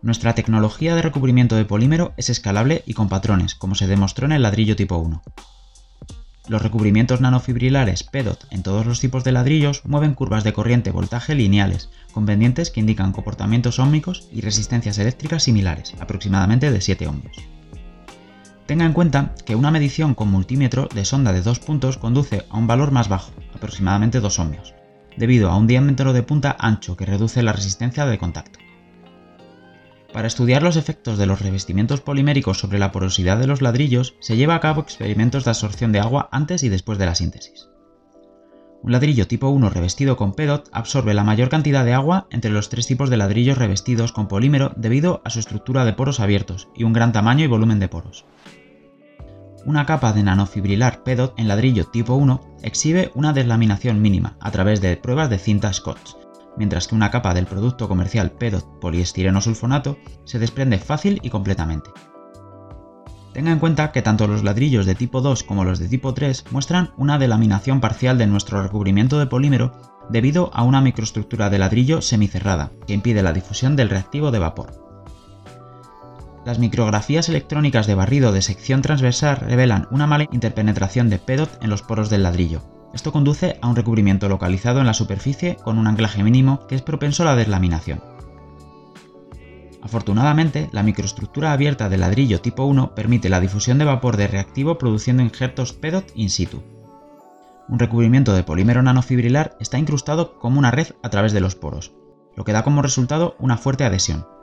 Nuestra 0.00 0.35
tecnología 0.35 0.95
de 0.95 1.02
recubrimiento 1.02 1.57
de 1.57 1.66
polímero 1.66 2.14
es 2.16 2.30
escalable 2.30 2.85
y 2.87 2.95
con 2.95 3.11
patrones, 3.11 3.54
como 3.54 3.75
se 3.75 3.87
demostró 3.87 4.25
en 4.25 4.33
el 4.33 4.40
ladrillo 4.40 4.76
tipo 4.76 4.97
1. 4.97 5.23
Los 6.49 6.62
recubrimientos 6.62 7.21
nanofibrilares 7.21 8.02
PEDOT 8.02 8.47
en 8.50 8.62
todos 8.62 8.87
los 8.87 8.99
tipos 8.99 9.25
de 9.25 9.33
ladrillos 9.33 9.85
mueven 9.85 10.14
curvas 10.14 10.42
de 10.42 10.54
corriente 10.54 10.90
voltaje 10.90 11.35
lineales, 11.35 11.90
con 12.12 12.25
pendientes 12.25 12.71
que 12.71 12.80
indican 12.80 13.12
comportamientos 13.12 13.78
ómicos 13.78 14.26
y 14.33 14.40
resistencias 14.40 14.97
eléctricas 14.97 15.42
similares, 15.42 15.95
aproximadamente 16.00 16.73
de 16.73 16.80
7 16.80 17.09
ohmios. 17.09 17.37
Tenga 18.69 18.85
en 18.85 18.93
cuenta 18.93 19.35
que 19.47 19.57
una 19.57 19.71
medición 19.71 20.13
con 20.13 20.31
multímetro 20.31 20.91
de 20.95 21.07
sonda 21.07 21.33
de 21.33 21.41
dos 21.41 21.59
puntos 21.59 21.97
conduce 21.97 22.45
a 22.51 22.59
un 22.59 22.67
valor 22.67 22.93
más 22.93 23.09
bajo, 23.09 23.33
aproximadamente 23.55 24.21
2 24.21 24.39
ohmios, 24.41 24.75
debido 25.17 25.49
a 25.49 25.57
un 25.57 25.67
diámetro 25.67 26.13
de 26.13 26.23
punta 26.23 26.55
ancho 26.61 26.95
que 26.95 27.07
reduce 27.07 27.43
la 27.43 27.55
resistencia 27.55 28.05
de 28.05 28.19
contacto. 28.19 28.59
Para 30.13 30.29
estudiar 30.29 30.63
los 30.63 30.77
efectos 30.77 31.17
de 31.17 31.25
los 31.25 31.41
revestimientos 31.41 32.03
poliméricos 32.03 32.59
sobre 32.59 32.79
la 32.79 32.93
porosidad 32.93 33.39
de 33.39 33.47
los 33.47 33.63
ladrillos, 33.63 34.17
se 34.21 34.37
lleva 34.37 34.55
a 34.57 34.61
cabo 34.61 34.83
experimentos 34.83 35.45
de 35.45 35.51
absorción 35.51 35.91
de 35.93 36.01
agua 36.01 36.29
antes 36.31 36.63
y 36.63 36.69
después 36.69 36.99
de 36.99 37.07
la 37.07 37.15
síntesis. 37.15 37.69
Un 38.83 38.93
ladrillo 38.93 39.27
tipo 39.27 39.49
1 39.49 39.71
revestido 39.71 40.17
con 40.17 40.35
PEDOT 40.35 40.69
absorbe 40.73 41.15
la 41.15 41.25
mayor 41.25 41.49
cantidad 41.49 41.87
de 41.87 41.95
agua 41.95 42.27
entre 42.31 42.51
los 42.51 42.69
tres 42.69 42.87
tipos 42.87 43.09
de 43.09 43.17
ladrillos 43.17 43.57
revestidos 43.57 44.13
con 44.13 44.29
polímero 44.29 44.73
debido 44.77 45.23
a 45.25 45.31
su 45.31 45.41
estructura 45.41 45.87
de 45.87 45.95
poros 45.95 46.21
abiertos 46.21 46.69
y 46.77 46.85
un 46.85 46.93
gran 46.93 47.13
tamaño 47.13 47.45
y 47.45 47.49
volumen 47.49 47.81
de 47.81 47.89
poros. 47.89 48.27
Una 49.65 49.87
capa 49.87 50.12
de 50.12 50.23
nanofibrilar 50.23 51.03
PEDOT 51.03 51.38
en 51.38 51.49
ladrillo 51.49 51.87
tipo 51.87 52.15
1 52.15 52.59
exhibe 52.62 53.11
una 53.15 53.33
deslaminación 53.33 54.00
mínima 54.00 54.37
a 54.41 54.50
través 54.50 54.81
de 54.81 54.97
pruebas 54.97 55.31
de 55.31 55.38
cinta 55.38 55.73
Scotch, 55.73 56.15
mientras 56.57 56.87
que 56.87 56.95
una 56.95 57.11
capa 57.11 57.35
del 57.35 57.47
producto 57.47 57.88
comercial 57.88 58.31
PEDOT 58.31 58.79
poliestireno 58.81 59.41
sulfonato 59.41 59.99
se 60.25 60.38
desprende 60.38 60.79
fácil 60.79 61.19
y 61.23 61.31
completamente. 61.31 61.91
Tenga 63.35 63.53
en 63.53 63.59
cuenta 63.59 63.93
que 63.93 64.00
tanto 64.00 64.27
los 64.27 64.43
ladrillos 64.43 64.87
de 64.87 64.95
tipo 64.95 65.21
2 65.21 65.43
como 65.43 65.65
los 65.65 65.79
de 65.79 65.88
tipo 65.88 66.15
3 66.15 66.47
muestran 66.50 66.93
una 66.97 67.19
delaminación 67.19 67.81
parcial 67.81 68.17
de 68.17 68.27
nuestro 68.27 68.62
recubrimiento 68.62 69.19
de 69.19 69.27
polímero 69.27 69.73
debido 70.09 70.50
a 70.55 70.62
una 70.62 70.81
microestructura 70.81 71.50
de 71.50 71.59
ladrillo 71.59 72.00
semicerrada 72.00 72.73
que 72.87 72.95
impide 72.95 73.23
la 73.23 73.33
difusión 73.33 73.77
del 73.77 73.91
reactivo 73.91 74.31
de 74.31 74.38
vapor. 74.38 74.88
Las 76.49 76.59
micrografías 76.59 77.28
electrónicas 77.28 77.87
de 77.87 77.95
barrido 77.95 78.33
de 78.33 78.40
sección 78.40 78.81
transversal 78.81 79.37
revelan 79.37 79.87
una 79.90 80.07
mala 80.07 80.26
interpenetración 80.33 81.11
de 81.11 81.19
PEDOT 81.19 81.62
en 81.62 81.69
los 81.69 81.83
poros 81.83 82.09
del 82.09 82.23
ladrillo, 82.23 82.62
esto 82.95 83.12
conduce 83.12 83.59
a 83.61 83.69
un 83.69 83.76
recubrimiento 83.76 84.31
localizado 84.31 84.81
en 84.81 84.87
la 84.87 84.95
superficie 84.95 85.57
con 85.57 85.76
un 85.76 85.87
anclaje 85.87 86.23
mínimo 86.23 86.67
que 86.67 86.75
es 86.75 86.81
propenso 86.81 87.23
a 87.23 87.26
la 87.26 87.37
deslaminación. 87.37 88.00
Afortunadamente, 89.83 90.71
la 90.73 90.83
microestructura 90.83 91.52
abierta 91.52 91.90
de 91.90 91.99
ladrillo 91.99 92.40
tipo 92.40 92.64
1 92.64 92.95
permite 92.95 93.28
la 93.28 93.40
difusión 93.40 93.76
de 93.76 93.85
vapor 93.85 94.17
de 94.17 94.28
reactivo 94.28 94.78
produciendo 94.78 95.23
injertos 95.23 95.75
PEDOT 95.75 96.12
in 96.14 96.31
situ. 96.31 96.62
Un 97.69 97.78
recubrimiento 97.78 98.33
de 98.33 98.43
polímero 98.43 98.83
nanofibrilar 98.83 99.55
está 99.61 99.78
incrustado 99.78 100.38
como 100.38 100.59
una 100.59 100.71
red 100.71 100.93
a 101.02 101.11
través 101.11 101.35
de 101.35 101.40
los 101.40 101.57
poros, 101.57 101.93
lo 102.37 102.45
que 102.45 102.52
da 102.52 102.64
como 102.64 102.81
resultado 102.81 103.37
una 103.38 103.59
fuerte 103.59 103.85
adhesión. 103.85 104.38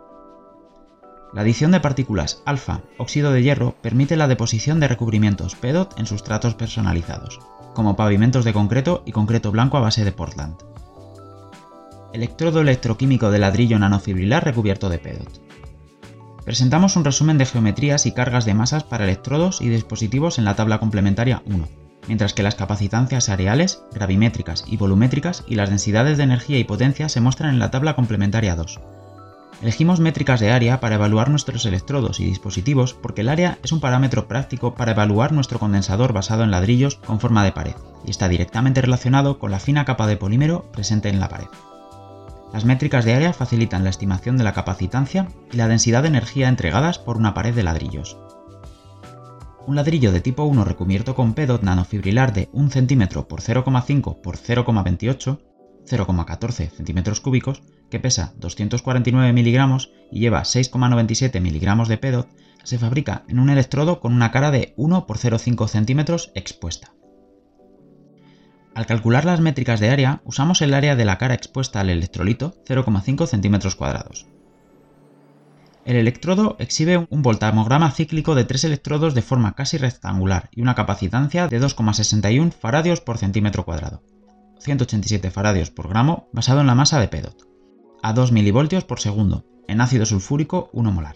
La 1.36 1.42
adición 1.42 1.72
de 1.72 1.82
partículas 1.82 2.42
alfa, 2.46 2.80
óxido 2.98 3.34
de 3.34 3.44
hierro, 3.44 3.75
permite 3.82 4.15
la 4.15 4.30
deposición 4.30 4.80
de 4.80 4.88
recubrimientos 4.88 5.56
PEDOT 5.56 6.00
en 6.00 6.06
sustratos 6.06 6.56
personalizados 6.56 7.42
como 7.74 7.98
pavimentos 7.98 8.46
de 8.46 8.54
concreto 8.54 9.04
y 9.06 9.12
concreto 9.12 9.51
blanco 9.51 9.75
a 9.75 9.82
base 9.82 10.06
de 10.06 10.13
Portland. 10.13 10.56
Electrodo 12.13 12.62
electroquímico 12.62 13.32
de 13.32 13.39
ladrillo 13.39 13.77
nanofibrilar 13.77 14.46
recubierto 14.46 14.88
de 14.88 14.98
PEDOT. 14.98 15.42
Presentamos 16.46 16.96
un 16.96 17.04
resumen 17.04 17.38
de 17.38 17.46
geometrías 17.46 18.06
y 18.06 18.13
cargas 18.13 18.46
de 18.46 18.54
masas 18.54 18.86
para 18.86 19.04
electrodos 19.04 19.60
y 19.60 19.68
dispositivos 19.68 20.39
en 20.39 20.46
la 20.46 20.56
tabla 20.56 20.80
complementaria 20.80 21.44
1, 21.48 21.68
mientras 22.08 22.34
que 22.34 22.44
las 22.44 22.56
capacitancias 22.56 23.27
areales, 23.27 23.84
gravimétricas 23.92 24.63
y 24.65 24.77
volumétricas 24.77 25.44
y 25.50 25.56
las 25.56 25.70
densidades 25.70 26.18
de 26.18 26.24
energía 26.24 26.60
y 26.60 26.63
potencia 26.63 27.10
se 27.10 27.20
muestran 27.20 27.50
en 27.50 27.60
la 27.60 27.72
tabla 27.72 27.98
complementaria 27.98 28.56
2, 28.56 28.80
Elegimos 29.62 30.00
métricas 30.00 30.39
de 30.41 30.51
área 30.51 30.79
para 30.79 30.95
evaluar 30.95 31.29
nuestros 31.29 31.65
electrodos 31.65 32.19
y 32.19 32.25
dispositivos 32.25 32.93
porque 32.93 33.21
el 33.21 33.29
área 33.29 33.57
es 33.63 33.71
un 33.71 33.79
parámetro 33.79 34.27
práctico 34.27 34.75
para 34.75 34.91
evaluar 34.91 35.31
nuestro 35.31 35.59
condensador 35.59 36.12
basado 36.13 36.43
en 36.43 36.51
ladrillos 36.51 36.97
con 36.97 37.19
forma 37.19 37.43
de 37.43 37.53
pared 37.53 37.75
y 38.05 38.12
está 38.12 38.27
directamente 38.27 38.81
relacionado 38.81 39.39
con 39.39 39.51
la 39.51 39.59
fina 39.59 39.85
capa 39.85 40.07
de 40.07 40.17
polímero 40.17 40.69
presente 40.71 41.09
en 41.09 41.19
la 41.19 41.29
pared. 41.29 41.47
Las 42.53 42.65
métricas 42.65 43.05
de 43.05 43.13
área 43.13 43.33
facilitan 43.33 43.83
la 43.83 43.89
estimación 43.89 44.38
de 44.38 44.43
la 44.43 44.53
capacitancia 44.53 45.29
y 45.51 45.57
la 45.57 45.67
densidad 45.67 46.03
de 46.03 46.09
energía 46.09 46.50
entregadas 46.50 47.00
por 47.00 47.17
una 47.17 47.33
pared 47.33 47.53
de 47.53 47.63
ladrillos. 47.63 48.17
Un 49.67 49.75
ladrillo 49.75 50.12
de 50.12 50.21
tipo 50.21 50.43
1 50.43 50.63
recubierto 50.63 51.15
con 51.15 51.33
PEDOT 51.33 51.63
nanofibrilar 51.63 52.33
de 52.33 52.50
1 52.53 52.69
cm 52.69 53.07
por 53.25 53.41
0,5 53.41 54.21
por 54.21 54.38
0,28 54.38 55.39
0,14 55.86 56.70
centímetros 56.70 57.22
cúbicos, 57.22 57.62
que 57.89 58.00
pesa 58.00 58.34
249 58.38 59.34
miligramos 59.34 59.92
y 60.12 60.20
lleva 60.20 60.42
6,97 60.42 61.39
miligramos 61.42 61.88
de 61.88 61.98
PEDOT, 61.98 62.30
se 62.63 62.80
fabrica 62.80 63.24
en 63.27 63.39
un 63.39 63.50
electrodo 63.50 64.00
con 64.00 64.13
una 64.13 64.32
cara 64.32 64.51
de 64.51 64.74
1 64.77 65.06
por 65.06 65.18
0,5 65.18 65.68
centímetros 65.68 66.32
expuesta. 66.34 66.94
Al 68.74 68.86
calcular 68.86 69.24
las 69.24 69.39
métricas 69.39 69.80
de 69.80 69.89
área, 69.89 70.22
usamos 70.25 70.62
el 70.62 70.74
área 70.74 70.96
de 70.96 71.06
la 71.06 71.18
cara 71.18 71.34
expuesta 71.34 71.80
al 71.80 71.89
electrolito, 71.89 72.56
0,5 72.68 73.27
centímetros 73.27 73.75
cuadrados. 73.75 74.27
El 75.86 75.96
electrodo 75.96 76.56
exhibe 76.60 77.06
un 77.10 77.22
voltamograma 77.22 77.92
cíclico 77.92 78.34
de 78.34 78.44
tres 78.44 78.63
electrodos 78.63 79.13
de 79.13 79.22
forma 79.22 79.54
casi 79.54 79.77
rectangular 79.77 80.50
y 80.51 80.62
una 80.62 80.74
capacitancia 80.74 81.48
de 81.48 81.62
2,61 81.62 82.51
faradios 82.51 83.01
por 83.01 83.20
centímetro 83.20 83.63
cuadrado. 83.63 84.01
187 84.59 85.31
faradios 85.31 85.71
por 85.71 85.89
gramo 85.89 86.27
basado 86.31 86.62
en 86.62 86.67
la 86.67 86.75
masa 86.75 87.00
de 87.00 87.07
PEDOT, 87.07 87.47
a 88.01 88.13
2 88.13 88.31
mV 88.31 88.85
por 88.85 89.00
segundo, 89.00 89.45
en 89.67 89.81
ácido 89.81 90.05
sulfúrico 90.05 90.69
1 90.74 90.91
molar. 90.91 91.15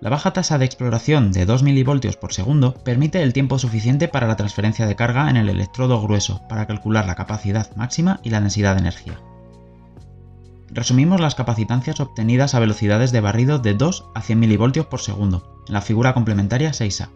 La 0.00 0.10
baja 0.10 0.32
tasa 0.32 0.58
de 0.58 0.66
exploración 0.66 1.32
de 1.32 1.46
2 1.46 1.62
mV 1.62 2.18
por 2.20 2.34
segundo 2.34 2.74
permite 2.74 3.22
el 3.22 3.32
tiempo 3.32 3.58
suficiente 3.58 4.06
para 4.06 4.26
la 4.26 4.36
transferencia 4.36 4.86
de 4.86 4.96
carga 4.96 5.30
en 5.30 5.36
el 5.36 5.48
electrodo 5.48 6.02
grueso 6.02 6.42
para 6.48 6.66
calcular 6.66 7.06
la 7.06 7.14
capacidad 7.14 7.74
máxima 7.76 8.20
y 8.22 8.28
la 8.28 8.40
densidad 8.40 8.74
de 8.74 8.80
energía. 8.80 9.18
Resumimos 10.68 11.20
las 11.20 11.34
capacitancias 11.34 12.00
obtenidas 12.00 12.54
a 12.54 12.58
velocidades 12.58 13.12
de 13.12 13.20
barrido 13.20 13.58
de 13.58 13.74
2 13.74 14.10
a 14.14 14.20
100 14.20 14.40
mV 14.40 14.84
por 14.84 15.00
segundo, 15.00 15.62
en 15.68 15.72
la 15.72 15.80
figura 15.80 16.12
complementaria 16.12 16.72
6A. 16.72 17.08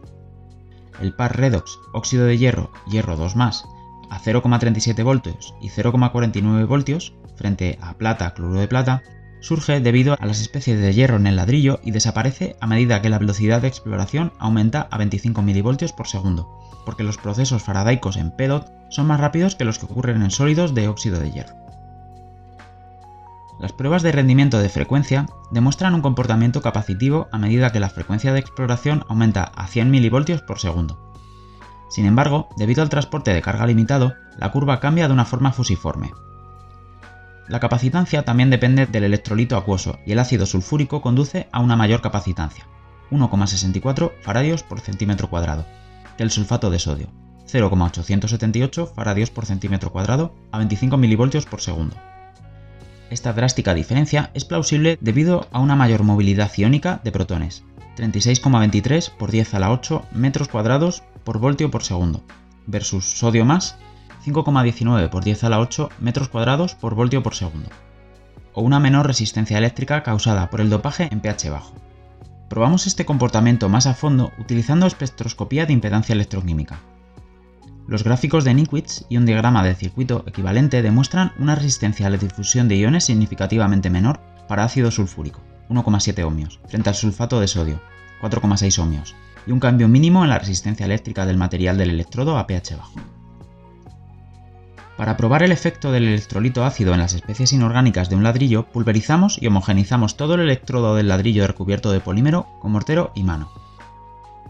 El 1.01 1.15
par 1.15 1.37
redox 1.37 1.79
óxido 1.93 2.25
de 2.25 2.39
hierro, 2.39 2.71
hierro 2.89 3.17
2 3.17 3.37
a 4.11 4.21
0,37 4.21 5.05
voltios 5.05 5.55
y 5.61 5.69
0,49 5.71 6.67
voltios 6.67 7.15
frente 7.37 7.79
a 7.81 7.95
plata, 7.95 8.35
cloruro 8.35 8.61
de 8.61 8.69
plata, 8.69 9.03
surge 9.41 9.81
debido 9.81 10.17
a 10.19 10.27
las 10.27 10.41
especies 10.41 10.81
de 10.81 10.93
hierro 10.93 11.17
en 11.17 11.27
el 11.27 11.37
ladrillo 11.37 11.81
y 11.85 11.93
desaparece 11.93 12.57
a 12.61 12.67
medida 12.67 13.01
que 13.01 13.09
la 13.09 13.19
velocidad 13.19 13.63
de 13.63 13.69
exploración 13.69 14.33
aumenta 14.39 14.89
a 14.91 14.99
25 14.99 15.43
mV 15.43 15.95
por 15.97 16.09
segundo, 16.09 16.49
porque 16.85 17.05
los 17.05 17.19
procesos 17.19 17.63
faradaicos 17.63 18.17
en 18.17 18.31
PEDOT 18.31 18.69
son 18.91 19.07
más 19.07 19.21
rápidos 19.21 19.55
que 19.55 19.65
los 19.65 19.79
que 19.79 19.87
ocurren 19.87 20.23
en 20.23 20.31
sólidos 20.31 20.75
de 20.75 20.89
óxido 20.89 21.21
de 21.21 21.31
hierro. 21.31 21.55
Las 23.61 23.73
pruebas 23.73 24.03
de 24.03 24.13
rendimiento 24.13 24.59
de 24.61 24.69
frecuencia 24.69 25.27
demuestran 25.51 25.95
un 25.95 26.01
comportamiento 26.01 26.63
capacitivo 26.63 27.29
a 27.33 27.39
medida 27.39 27.73
que 27.73 27.81
la 27.81 27.91
frecuencia 27.91 28.33
de 28.33 28.39
exploración 28.39 29.05
aumenta 29.09 29.43
a 29.43 29.67
100 29.67 29.91
mV 29.91 30.47
por 30.47 30.61
segundo, 30.61 31.08
sin 31.89 32.07
embargo, 32.07 32.49
debido 32.57 32.83
al 32.83 32.89
transporte 32.89 33.33
de 33.33 33.43
carga 33.43 33.67
limitado, 33.67 34.15
la 34.37 34.51
curva 34.53 34.81
cambia 34.81 35.09
de 35.09 35.15
una 35.15 35.25
forma 35.25 35.53
fusiforme. 35.53 36.13
La 37.49 37.61
capacitancia 37.61 38.25
también 38.25 38.51
depende 38.51 38.87
del 38.87 39.05
electrolito 39.05 39.57
acuoso 39.57 39.99
y 40.05 40.13
el 40.13 40.19
ácido 40.19 40.45
sulfúrico 40.45 41.01
conduce 41.01 41.49
a 41.51 41.61
una 41.61 41.77
mayor 41.77 42.03
capacitancia, 42.03 42.67
1,64 43.11 44.13
faradios 44.21 44.63
por 44.63 44.81
centímetro 44.81 45.31
cuadrado, 45.31 45.65
que 46.19 46.25
el 46.25 46.31
sulfato 46.31 46.69
de 46.69 46.79
sodio, 46.79 47.09
0,878 47.47 48.87
faradios 48.87 49.31
por 49.31 49.47
centímetro 49.47 49.91
cuadrado 49.91 50.35
a 50.53 50.59
25 50.59 50.99
mV 50.99 51.47
por 51.49 51.63
segundo. 51.63 51.97
Esta 53.09 53.33
drástica 53.33 53.73
diferencia 53.73 54.31
es 54.35 54.45
plausible 54.45 54.99
debido 55.01 55.49
a 55.51 55.61
una 55.61 55.75
mayor 55.75 56.03
movilidad 56.03 56.53
iónica 56.55 57.01
de 57.03 57.13
protones, 57.13 57.65
36,23 57.97 59.17
por 59.17 59.31
10 59.31 59.55
a 59.55 59.59
la 59.59 59.73
8 59.73 60.05
metros 60.13 60.49
cuadrados 60.49 61.03
por 61.29 61.41
voltio 61.41 61.71
por 61.71 61.85
segundo, 61.85 62.25
versus 62.67 63.05
sodio 63.05 63.45
más 63.45 63.77
5,19 64.25 65.11
por 65.11 65.25
10 65.25 65.45
a 65.45 65.51
la 65.51 65.61
8 65.61 65.91
metros 66.01 66.31
cuadrados 66.31 66.75
por 66.75 66.95
voltio 66.95 67.23
por 67.23 67.35
segundo, 67.35 67.69
o 68.55 68.63
una 68.63 68.81
menor 68.81 69.07
resistencia 69.07 69.59
eléctrica 69.59 70.03
causada 70.03 70.49
por 70.49 70.63
el 70.63 70.71
dopaje 70.71 71.11
en 71.13 71.21
pH 71.21 71.51
bajo. 71.51 71.75
Probamos 72.49 72.87
este 72.87 73.05
comportamiento 73.05 73.69
más 73.69 73.87
a 73.87 73.93
fondo 73.93 74.33
utilizando 74.39 74.87
espectroscopía 74.87 75.67
de 75.67 75.75
impedancia 75.75 76.15
electroquímica. 76.15 76.79
Los 77.87 78.05
gráficos 78.05 78.45
de 78.45 78.55
Nikwitz 78.55 79.05
y 79.11 79.19
un 79.19 79.27
diagrama 79.27 79.63
de 79.63 79.75
circuito 79.75 80.25
equivalente 80.27 80.81
demuestran 80.81 81.33
una 81.39 81.57
resistencia 81.57 82.07
a 82.07 82.11
la 82.11 82.17
difusión 82.17 82.69
de 82.69 82.79
iones 82.79 83.05
significativamente 83.05 83.91
menor 83.91 84.19
para 84.49 84.65
ácido 84.65 84.91
sulfúrico, 84.91 85.43
1,7 85.69 86.25
ohmios, 86.25 86.59
frente 86.69 86.89
al 86.89 86.95
sulfato 86.95 87.39
de 87.39 87.49
sodio, 87.49 87.83
4,6 88.23 88.79
ohmios, 88.79 89.15
y 89.49 89.51
un 89.51 89.61
cambio 89.61 89.89
mínimo 89.89 90.23
en 90.23 90.31
la 90.31 90.39
resistencia 90.39 90.85
eléctrica 90.85 91.25
del 91.25 91.39
material 91.39 91.79
del 91.79 91.91
electrodo 91.91 92.37
a 92.37 92.47
pH 92.47 92.77
bajo. 92.77 93.01
Para 94.99 95.17
probar 95.17 95.43
el 95.43 95.53
efecto 95.53 95.91
del 95.91 96.07
electrolito 96.07 96.65
ácido 96.65 96.93
en 96.93 96.99
las 96.99 97.15
especies 97.15 97.53
inorgánicas 97.53 98.11
de 98.11 98.17
un 98.17 98.25
ladrillo, 98.25 98.67
pulverizamos 98.67 99.41
y 99.41 99.47
homogenizamos 99.47 100.17
todo 100.17 100.35
el 100.35 100.41
electrodo 100.41 100.97
del 100.97 101.09
ladrillo 101.09 101.47
recubierto 101.47 101.93
de 101.93 102.01
polímero 102.01 102.47
con 102.61 102.73
mortero 102.73 103.13
y 103.15 103.23
mano. 103.23 103.51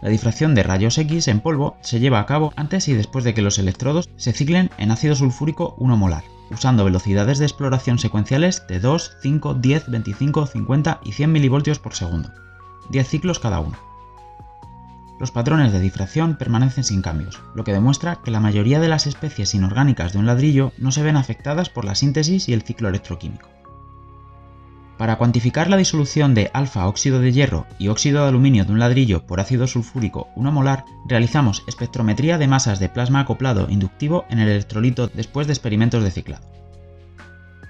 La 0.00 0.09
difracción 0.09 0.55
de 0.55 0.62
rayos 0.62 0.97
X 0.99 1.28
en 1.28 1.40
polvo 1.40 1.76
se 1.83 2.00
lleva 2.00 2.19
a 2.19 2.26
cabo 2.26 2.52
antes 2.57 2.88
y 2.88 2.95
después 2.95 3.25
de 3.25 3.35
que 3.35 3.43
los 3.43 3.59
electrodos 3.59 4.09
se 4.17 4.33
ciclen 4.33 4.71
en 4.78 4.90
ácido 4.90 5.14
sulfúrico 5.14 5.75
1 5.78 5.97
molar, 5.97 6.25
usando 6.50 6.85
velocidades 6.85 7.38
de 7.38 7.45
exploración 7.45 7.99
secuenciales 7.99 8.64
de 8.69 8.81
2, 8.81 9.19
5, 9.23 9.55
10, 9.55 9.90
25, 9.90 10.47
50 10.47 11.00
y 11.05 11.12
100 11.12 11.33
mV 11.33 11.78
por 11.83 11.95
segundo, 11.95 12.31
10 12.90 13.09
ciclos 13.09 13.38
cada 13.38 13.61
uno. 13.61 13.88
Los 15.18 15.32
patrones 15.32 15.72
de 15.72 15.80
difracción 15.80 16.37
permanecen 16.37 16.84
sin 16.84 17.02
cambios, 17.02 17.40
lo 17.54 17.64
que 17.64 17.72
demuestra 17.72 18.20
que 18.22 18.30
la 18.30 18.38
mayoría 18.38 18.78
de 18.78 18.88
las 18.88 19.08
especies 19.08 19.52
inorgánicas 19.54 20.12
de 20.12 20.20
un 20.20 20.26
ladrillo 20.26 20.72
no 20.78 20.92
se 20.92 21.02
ven 21.02 21.16
afectadas 21.16 21.70
por 21.70 21.84
la 21.84 21.96
síntesis 21.96 22.48
y 22.48 22.52
el 22.52 22.62
ciclo 22.62 22.88
electroquímico. 22.88 23.48
Para 24.96 25.16
cuantificar 25.16 25.70
la 25.70 25.76
disolución 25.76 26.34
de 26.34 26.50
alfa 26.52 26.87
óxido 26.87 27.20
de 27.20 27.32
hierro 27.32 27.66
y 27.78 27.88
óxido 27.88 28.22
de 28.22 28.28
aluminio 28.28 28.64
de 28.64 28.72
un 28.72 28.78
ladrillo 28.78 29.26
por 29.26 29.40
ácido 29.40 29.66
sulfúrico 29.66 30.28
1 30.37 30.52
molar, 30.52 30.84
realizamos 31.08 31.64
espectrometría 31.66 32.38
de 32.38 32.48
masas 32.48 32.78
de 32.78 32.88
plasma 32.88 33.20
acoplado 33.20 33.68
inductivo 33.70 34.25
en 34.28 34.38
el 34.38 34.48
electrolito 34.48 35.08
después 35.08 35.46
de 35.46 35.52
experimentos 35.52 36.02
de 36.02 36.10
ciclado. 36.10 36.44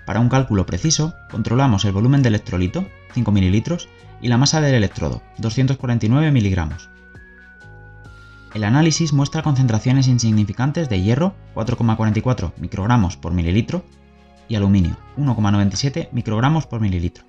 Para 0.07 0.21
un 0.21 0.31
cálculo 0.31 0.65
preciso, 0.65 1.15
controlamos 1.31 1.85
el 1.85 1.93
volumen 1.93 2.23
del 2.23 2.35
electrolito, 2.35 2.87
5 3.13 3.31
ml, 3.31 3.79
y 4.23 4.29
la 4.29 4.39
masa 4.39 4.63
del 4.63 4.75
electrodo, 4.75 5.23
249 5.37 6.33
mg, 6.33 6.98
el 8.55 8.65
análisis 8.65 9.13
muestra 9.13 9.43
concentraciones 9.43 10.09
insignificantes 10.09 10.89
de 10.89 11.01
hierro, 11.01 11.35
4,44 11.55 12.53
microgramos 12.59 13.17
por 13.17 13.33
mililitro, 13.33 13.85
y 14.49 14.57
aluminio, 14.57 14.97
1,97 15.17 16.09
microgramos 16.13 16.67
por 16.67 16.81
mililitro, 16.81 17.25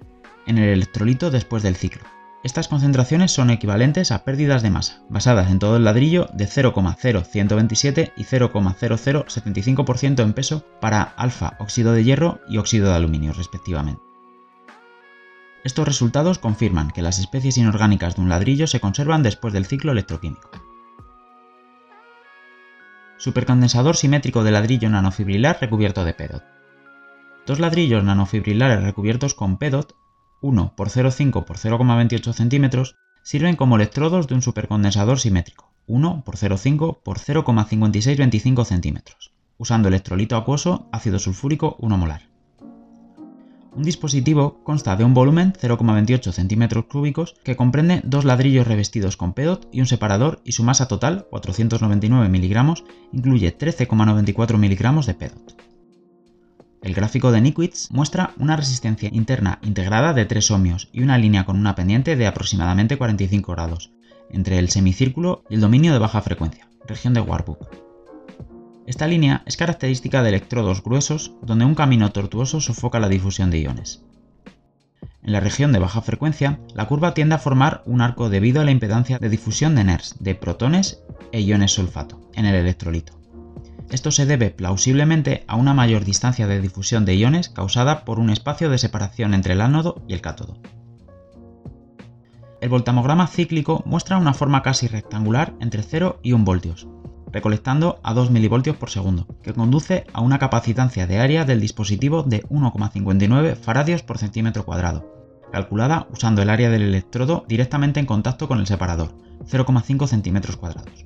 en 0.48 0.58
el 0.58 0.70
electrolito 0.70 1.32
después 1.32 1.64
del 1.64 1.76
ciclo. 1.76 2.04
Estas 2.42 2.70
concentraciones 2.70 3.34
son 3.34 3.50
equivalentes 3.50 4.14
a 4.14 4.24
pérdidas 4.24 4.64
de 4.64 4.70
masa, 4.70 5.04
basadas 5.10 5.52
en 5.52 5.60
todo 5.60 5.76
el 5.76 5.84
ladrillo 5.84 6.30
de 6.34 6.48
0,0127 6.48 8.14
y 8.16 8.24
0,0075% 8.24 10.24
en 10.24 10.34
peso 10.34 10.64
para 10.80 11.04
alfa 11.04 11.58
óxido 11.60 11.92
de 11.92 12.06
hierro 12.06 12.40
y 12.48 12.58
óxido 12.58 12.90
de 12.90 12.96
aluminio 12.96 13.34
respectivamente. 13.34 14.02
Estos 15.66 15.86
resultados 15.86 16.40
confirman 16.40 16.92
que 16.92 17.02
las 17.02 17.20
especies 17.20 17.58
inorgánicas 17.58 18.16
de 18.16 18.22
un 18.22 18.30
ladrillo 18.30 18.68
se 18.68 18.80
conservan 18.80 19.24
después 19.24 19.54
del 19.54 19.66
ciclo 19.66 19.92
electroquímico. 19.92 20.69
Supercondensador 23.20 23.98
simétrico 23.98 24.46
de 24.46 24.52
ladrillo 24.52 24.90
nanofibrilar 24.90 25.58
recubierto 25.60 26.06
de 26.06 26.14
PEDOT. 26.14 26.44
Dos 27.46 27.60
ladrillos 27.60 28.02
nanofibrilares 28.02 28.82
recubiertos 28.82 29.34
con 29.34 29.58
PEDOT, 29.58 29.94
1 30.42 30.74
por 30.78 30.88
0,5 30.88 31.44
por 31.44 31.58
0,28 31.58 32.32
centímetros, 32.32 32.96
sirven 33.22 33.58
como 33.58 33.76
electrodos 33.76 34.28
de 34.28 34.36
un 34.36 34.42
supercondensador 34.42 35.20
simétrico, 35.20 35.74
1 35.86 36.24
por 36.24 36.38
0,5 36.38 37.04
por 37.04 37.20
0,5625 37.20 38.64
centímetros, 38.64 39.34
usando 39.58 39.90
electrolito 39.90 40.38
acuoso 40.38 40.88
ácido 40.94 41.20
sulfúrico 41.20 41.76
1 41.80 41.98
molar. 41.98 42.29
Un 43.76 43.84
dispositivo 43.84 44.64
consta 44.64 44.96
de 44.96 45.04
un 45.04 45.14
volumen 45.14 45.54
0,28 45.54 46.32
centímetros 46.32 46.86
cúbicos 46.86 47.36
que 47.44 47.56
comprende 47.56 48.02
dos 48.04 48.26
ladrillos 48.26 48.68
revestidos 48.68 49.16
con 49.16 49.34
PEDOT 49.34 49.68
y 49.72 49.80
un 49.80 49.86
separador 49.86 50.42
y 50.44 50.54
su 50.54 50.64
masa 50.64 50.88
total, 50.88 51.28
499 51.30 52.30
miligramos, 52.30 52.84
incluye 53.14 53.56
13,94 53.56 54.58
miligramos 54.58 55.06
de 55.06 55.14
PEDOT. 55.14 55.62
El 56.82 56.94
gráfico 56.96 57.32
de 57.32 57.42
Nikwitz 57.42 57.92
muestra 57.92 58.34
una 58.38 58.56
resistencia 58.56 59.10
interna 59.12 59.60
integrada 59.62 60.14
de 60.14 60.26
3 60.26 60.52
ohmios 60.52 60.90
y 60.92 61.04
una 61.04 61.18
línea 61.18 61.46
con 61.46 61.58
una 61.58 61.76
pendiente 61.76 62.16
de 62.16 62.26
aproximadamente 62.26 62.98
45 62.98 63.52
grados, 63.52 63.92
entre 64.32 64.58
el 64.58 64.70
semicírculo 64.70 65.44
y 65.50 65.56
el 65.56 65.62
dominio 65.62 65.94
de 65.94 66.00
baja 66.00 66.22
frecuencia, 66.22 66.70
región 66.88 67.14
de 67.14 67.22
Warburg. 67.22 67.89
Esta 68.90 69.06
línea 69.06 69.44
es 69.46 69.56
característica 69.56 70.24
de 70.24 70.30
electrodos 70.30 70.82
gruesos 70.82 71.34
donde 71.44 71.64
un 71.64 71.76
camino 71.76 72.12
tortuoso 72.12 72.60
sofoca 72.60 73.00
la 73.00 73.08
difusión 73.08 73.52
de 73.52 73.60
iones. 73.60 74.04
En 75.22 75.32
la 75.32 75.40
región 75.40 75.72
de 75.72 75.78
baja 75.78 76.02
frecuencia, 76.02 76.60
la 76.74 76.88
curva 76.88 77.14
tiende 77.14 77.36
a 77.36 77.38
formar 77.38 77.84
un 77.86 78.02
arco 78.02 78.32
debido 78.32 78.62
a 78.62 78.66
la 78.66 78.72
impedancia 78.72 79.20
de 79.20 79.30
difusión 79.30 79.76
de 79.76 79.84
NERS, 79.84 80.16
de 80.20 80.34
protones 80.34 81.04
e 81.32 81.40
iones 81.40 81.72
sulfato, 81.72 82.32
en 82.34 82.48
el 82.48 82.56
electrolito. 82.56 83.14
Esto 83.92 84.10
se 84.10 84.26
debe 84.26 84.50
plausiblemente 84.50 85.44
a 85.46 85.56
una 85.56 85.76
mayor 85.76 86.04
distancia 86.04 86.48
de 86.48 86.60
difusión 86.60 87.06
de 87.06 87.16
iones 87.16 87.50
causada 87.50 88.06
por 88.06 88.18
un 88.18 88.32
espacio 88.32 88.72
de 88.72 88.80
separación 88.80 89.36
entre 89.36 89.54
el 89.54 89.62
ánodo 89.62 90.02
y 90.08 90.14
el 90.14 90.22
cátodo. 90.22 90.58
El 92.60 92.70
voltamograma 92.70 93.28
cíclico 93.28 93.84
muestra 93.86 94.18
una 94.18 94.34
forma 94.34 94.64
casi 94.64 94.88
rectangular 94.88 95.54
entre 95.60 95.84
0 95.84 96.22
y 96.24 96.34
1 96.34 96.44
voltios, 96.44 96.88
recolectando 97.32 98.00
a 98.04 98.14
2 98.14 98.32
mV 98.32 98.74
por 98.74 98.90
segundo, 98.90 99.28
que 99.44 99.54
conduce 99.54 100.06
a 100.14 100.22
una 100.22 100.40
capacitancia 100.40 101.08
de 101.08 101.20
área 101.20 101.46
del 101.46 101.60
dispositivo 101.60 102.24
de 102.24 102.44
1,59 102.44 103.56
faradios 103.56 104.04
por 104.04 104.18
centímetro 104.18 104.66
cuadrado, 104.66 105.20
calculada 105.52 106.08
usando 106.12 106.42
el 106.42 106.50
área 106.50 106.70
del 106.70 106.84
electrodo 106.84 107.46
directamente 107.48 108.00
en 108.00 108.06
contacto 108.06 108.48
con 108.48 108.60
el 108.60 108.68
separador, 108.68 109.14
0,5 109.46 110.08
centímetros 110.08 110.58
cuadrados. 110.58 111.06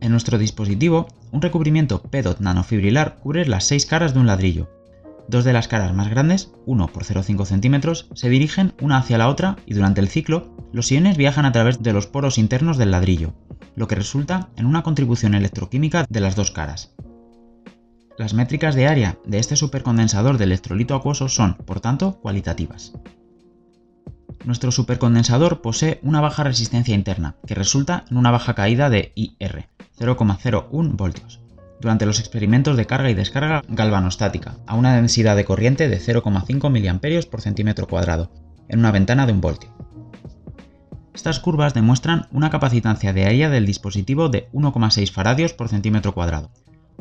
En 0.00 0.12
nuestro 0.12 0.38
dispositivo, 0.38 1.08
un 1.32 1.42
recubrimiento 1.42 2.00
PEDOT 2.02 2.40
nanofibrilar 2.40 3.16
cubre 3.16 3.46
las 3.46 3.64
6 3.64 3.86
caras 3.86 4.14
de 4.14 4.20
un 4.20 4.26
ladrillo. 4.26 4.68
Dos 5.28 5.44
de 5.44 5.52
las 5.52 5.66
caras 5.66 5.92
más 5.92 6.08
grandes, 6.08 6.52
1 6.66 6.86
por 6.88 7.04
0,5 7.04 7.44
centímetros, 7.46 8.08
se 8.14 8.28
dirigen 8.28 8.74
una 8.80 8.98
hacia 8.98 9.18
la 9.18 9.28
otra 9.28 9.56
y 9.66 9.74
durante 9.74 10.00
el 10.00 10.08
ciclo, 10.08 10.54
los 10.72 10.90
iones 10.92 11.16
viajan 11.16 11.44
a 11.44 11.52
través 11.52 11.82
de 11.82 11.92
los 11.92 12.06
poros 12.06 12.38
internos 12.38 12.78
del 12.78 12.92
ladrillo, 12.92 13.34
lo 13.74 13.88
que 13.88 13.96
resulta 13.96 14.50
en 14.56 14.66
una 14.66 14.82
contribución 14.82 15.34
electroquímica 15.34 16.06
de 16.08 16.20
las 16.20 16.36
dos 16.36 16.52
caras. 16.52 16.94
Las 18.18 18.34
métricas 18.34 18.74
de 18.74 18.86
área 18.86 19.18
de 19.24 19.38
este 19.38 19.56
supercondensador 19.56 20.38
de 20.38 20.44
electrolito 20.44 20.94
acuoso 20.94 21.28
son, 21.28 21.54
por 21.54 21.80
tanto, 21.80 22.20
cualitativas. 22.20 22.92
Nuestro 24.44 24.70
supercondensador 24.70 25.60
posee 25.60 25.98
una 26.02 26.20
baja 26.20 26.44
resistencia 26.44 26.94
interna, 26.94 27.34
que 27.46 27.56
resulta 27.56 28.04
en 28.10 28.16
una 28.16 28.30
baja 28.30 28.54
caída 28.54 28.90
de 28.90 29.12
IR, 29.16 29.68
0,01 29.98 30.96
voltios, 30.96 31.40
durante 31.80 32.06
los 32.06 32.18
experimentos 32.18 32.76
de 32.76 32.86
carga 32.86 33.10
y 33.10 33.14
descarga 33.14 33.62
galvanostática, 33.68 34.56
a 34.66 34.74
una 34.74 34.94
densidad 34.96 35.36
de 35.36 35.44
corriente 35.44 35.88
de 35.88 36.00
0,5 36.00 36.70
mA 36.70 37.26
por 37.30 37.40
centímetro 37.40 37.86
cuadrado, 37.86 38.30
en 38.68 38.78
una 38.78 38.92
ventana 38.92 39.26
de 39.26 39.32
un 39.32 39.40
voltio. 39.40 39.74
Estas 41.14 41.40
curvas 41.40 41.74
demuestran 41.74 42.28
una 42.30 42.50
capacitancia 42.50 43.12
de 43.12 43.24
área 43.24 43.48
del 43.48 43.66
dispositivo 43.66 44.28
de 44.28 44.48
1,6 44.52 45.10
faradios 45.10 45.54
por 45.54 45.68
centímetro 45.68 46.12
cuadrado, 46.12 46.50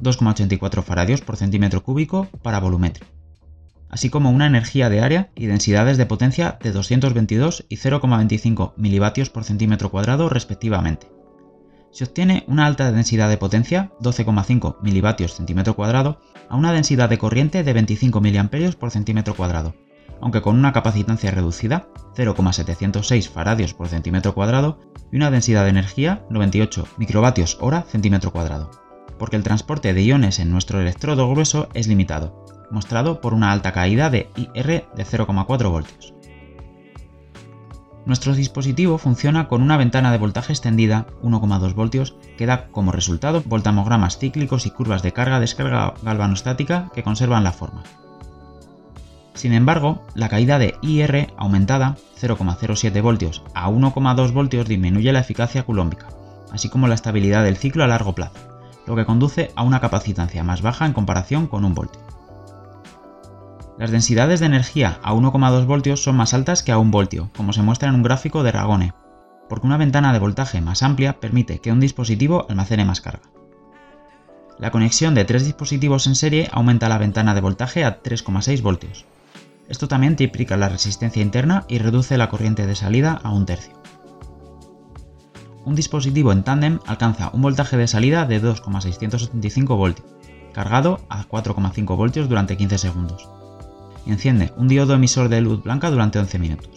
2,84 0.02 0.84
faradios 0.84 1.22
por 1.22 1.38
centímetro 1.38 1.84
cúbico 1.84 2.28
para 2.42 2.60
volumetrio, 2.60 3.08
así 3.90 4.10
como 4.10 4.32
una 4.32 4.48
energía 4.48 4.90
de 4.90 5.02
área 5.02 5.30
y 5.36 5.48
densidades 5.48 5.98
de 5.98 6.06
potencia 6.06 6.58
de 6.62 6.72
222 6.72 7.66
y 7.70 7.78
0,25 7.78 8.74
milivatios 8.78 9.30
por 9.30 9.44
respectivamente. 10.30 11.15
Se 11.96 12.04
obtiene 12.04 12.44
una 12.48 12.66
alta 12.66 12.92
densidad 12.92 13.30
de 13.30 13.38
potencia, 13.38 13.94
12,5 14.02 14.82
milivatios 14.82 15.34
centímetro 15.34 15.78
cuadrado, 15.78 16.20
a 16.50 16.58
una 16.58 16.74
densidad 16.74 17.08
de 17.08 17.18
corriente 17.18 17.64
de 17.64 17.72
25 17.72 18.20
mA 18.20 18.50
por 18.78 18.92
aunque 20.20 20.42
con 20.42 20.58
una 20.58 20.74
capacitancia 20.74 21.32
reducida, 21.32 21.88
0,706 22.18 23.30
faradios 23.30 23.74
por 23.74 23.88
centímetro 23.88 24.34
cuadrado, 24.34 24.78
y 25.10 25.16
una 25.16 25.32
densidad 25.32 25.64
de 25.64 25.70
energía 25.70 26.26
98 26.30 26.86
microvatios 26.98 27.58
hora 27.62 27.84
centímetro 27.84 28.34
cuadrado, 28.34 28.72
porque 29.18 29.38
el 29.38 29.44
transporte 29.44 29.94
de 29.94 30.04
iones 30.04 30.40
en 30.40 30.52
nuestro 30.52 30.82
electrodo 30.82 31.30
grueso 31.30 31.70
es 31.74 31.88
limitado, 31.88 32.46
mostrado 32.72 33.22
por 33.22 33.34
una 33.34 33.54
alta 33.54 33.72
caída 33.72 34.10
de 34.10 34.30
IR 34.36 34.86
de 34.94 35.06
0,4 35.06 35.72
voltios. 35.72 36.15
Nuestro 38.06 38.36
dispositivo 38.36 38.98
funciona 38.98 39.48
con 39.48 39.62
una 39.62 39.78
ventana 39.78 40.12
de 40.12 40.18
voltaje 40.18 40.54
extendida 40.54 41.08
1,2 41.24 41.74
voltios 41.74 42.16
que 42.38 42.46
da 42.46 42.68
como 42.68 42.92
resultado 42.92 43.44
voltamogramas 43.46 44.18
cíclicos 44.18 44.66
y 44.66 44.72
curvas 44.72 45.02
de 45.02 45.12
carga-descarga 45.12 45.96
galvanostática 46.04 46.92
que 46.94 47.04
conservan 47.04 47.44
la 47.44 47.52
forma, 47.52 47.84
sin 49.36 49.54
embargo, 49.54 50.02
la 50.16 50.30
caída 50.30 50.58
de 50.58 50.76
IR 50.82 51.34
aumentada 51.38 51.98
0,07 52.20 53.02
voltios 53.02 53.44
a 53.54 53.70
1,2 53.70 54.32
voltios 54.32 54.68
disminuye 54.68 55.12
la 55.12 55.20
eficacia 55.20 55.64
culómbica, 55.64 56.08
así 56.52 56.70
como 56.70 56.88
la 56.88 56.96
estabilidad 56.96 57.44
del 57.44 57.58
ciclo 57.58 57.84
a 57.84 57.88
largo 57.88 58.16
plazo, 58.16 58.40
lo 58.88 58.96
que 58.96 59.06
conduce 59.06 59.52
a 59.58 59.64
una 59.64 59.82
capacitancia 59.82 60.44
más 60.46 60.62
baja 60.62 60.86
en 60.86 60.94
comparación 60.94 61.48
con 61.48 61.66
un 61.66 61.76
voltio. 61.76 62.02
Las 63.78 63.92
densidades 63.92 64.40
de 64.40 64.46
energía 64.46 65.00
a 65.04 65.14
1,2 65.14 65.66
voltios 65.66 66.02
son 66.02 66.16
más 66.16 66.34
altas 66.34 66.64
que 66.64 66.72
a 66.72 66.78
1 66.78 66.92
voltio, 66.92 67.30
como 67.36 67.52
se 67.52 67.62
muestra 67.62 67.90
en 67.90 67.96
un 67.96 68.04
gráfico 68.04 68.42
de 68.42 68.54
Ragone, 68.54 68.94
porque 69.50 69.68
una 69.68 69.76
ventana 69.76 70.14
de 70.14 70.20
voltaje 70.20 70.62
más 70.62 70.82
amplia 70.82 71.20
permite 71.20 71.60
que 71.60 71.74
un 71.74 71.82
dispositivo 71.82 72.46
almacene 72.48 72.86
más 72.86 73.02
carga. 73.02 73.30
La 74.58 74.72
conexión 74.72 75.14
de 75.14 75.26
tres 75.26 75.44
dispositivos 75.44 76.08
en 76.08 76.16
serie 76.16 76.50
aumenta 76.54 76.88
la 76.88 76.98
ventana 76.98 77.36
de 77.36 77.42
voltaje 77.42 77.84
a 77.84 78.02
3,6 78.02 78.62
voltios. 78.62 79.06
Esto 79.68 79.90
también 79.90 80.16
triplica 80.16 80.56
la 80.56 80.70
resistencia 80.70 81.22
interna 81.22 81.66
y 81.68 81.80
reduce 81.80 82.18
la 82.18 82.30
corriente 82.30 82.66
de 82.66 82.76
salida 82.76 83.20
a 83.24 83.32
un 83.32 83.46
tercio. 83.46 83.74
Un 85.66 85.76
dispositivo 85.76 86.32
en 86.32 86.44
tándem 86.44 86.80
alcanza 86.86 87.32
un 87.34 87.42
voltaje 87.42 87.76
de 87.76 87.88
salida 87.88 88.26
de 88.26 88.40
2,675 88.40 89.76
voltios, 89.76 90.08
cargado 90.54 91.02
a 91.10 91.28
4,5 91.28 91.98
voltios 91.98 92.30
durante 92.30 92.56
15 92.56 92.78
segundos, 92.78 93.28
y 94.06 94.12
enciende 94.12 94.54
un 94.58 94.68
diodo 94.68 94.94
emisor 94.94 95.30
de 95.30 95.42
luz 95.42 95.64
blanca 95.64 95.90
durante 95.90 96.20
11 96.20 96.40
minutos. 96.40 96.70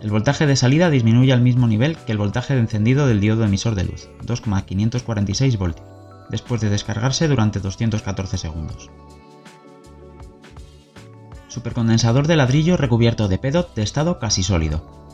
El 0.00 0.10
voltaje 0.10 0.46
de 0.46 0.56
salida 0.56 0.90
disminuye 0.90 1.32
al 1.32 1.40
mismo 1.40 1.66
nivel 1.66 1.96
que 1.96 2.12
el 2.12 2.18
voltaje 2.18 2.54
de 2.54 2.60
encendido 2.60 3.06
del 3.06 3.20
diodo 3.20 3.44
emisor 3.44 3.74
de 3.74 3.84
luz, 3.84 4.08
2,546 4.22 5.58
voltios, 5.58 5.86
después 6.30 6.60
de 6.60 6.70
descargarse 6.70 7.28
durante 7.28 7.60
214 7.60 8.38
segundos. 8.38 8.90
Supercondensador 11.48 12.26
de 12.26 12.36
ladrillo 12.36 12.76
recubierto 12.76 13.28
de 13.28 13.38
PEDOT 13.38 13.74
de 13.74 13.82
estado 13.82 14.18
casi 14.18 14.42
sólido. 14.42 15.05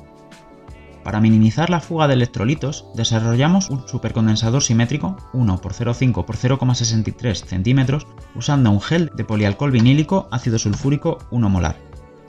Para 1.05 1.21
minimizar 1.21 1.69
la 1.69 1.81
fuga 1.81 2.07
de 2.07 2.15
electrolitos, 2.15 2.87
desarrollamos 2.95 3.71
un 3.71 3.89
supercondensador 3.89 4.63
simétrico 4.63 5.17
1 5.33 5.61
x 5.65 5.81
0,5 5.81 6.25
x 6.29 6.45
0,63 6.45 7.45
cm 7.45 7.99
usando 8.37 8.71
un 8.71 8.81
gel 8.81 9.11
de 9.17 9.25
polialcohol 9.25 9.73
vinílico 9.73 10.29
ácido 10.31 10.59
sulfúrico 10.61 11.19
1 11.33 11.49
molar, 11.49 11.77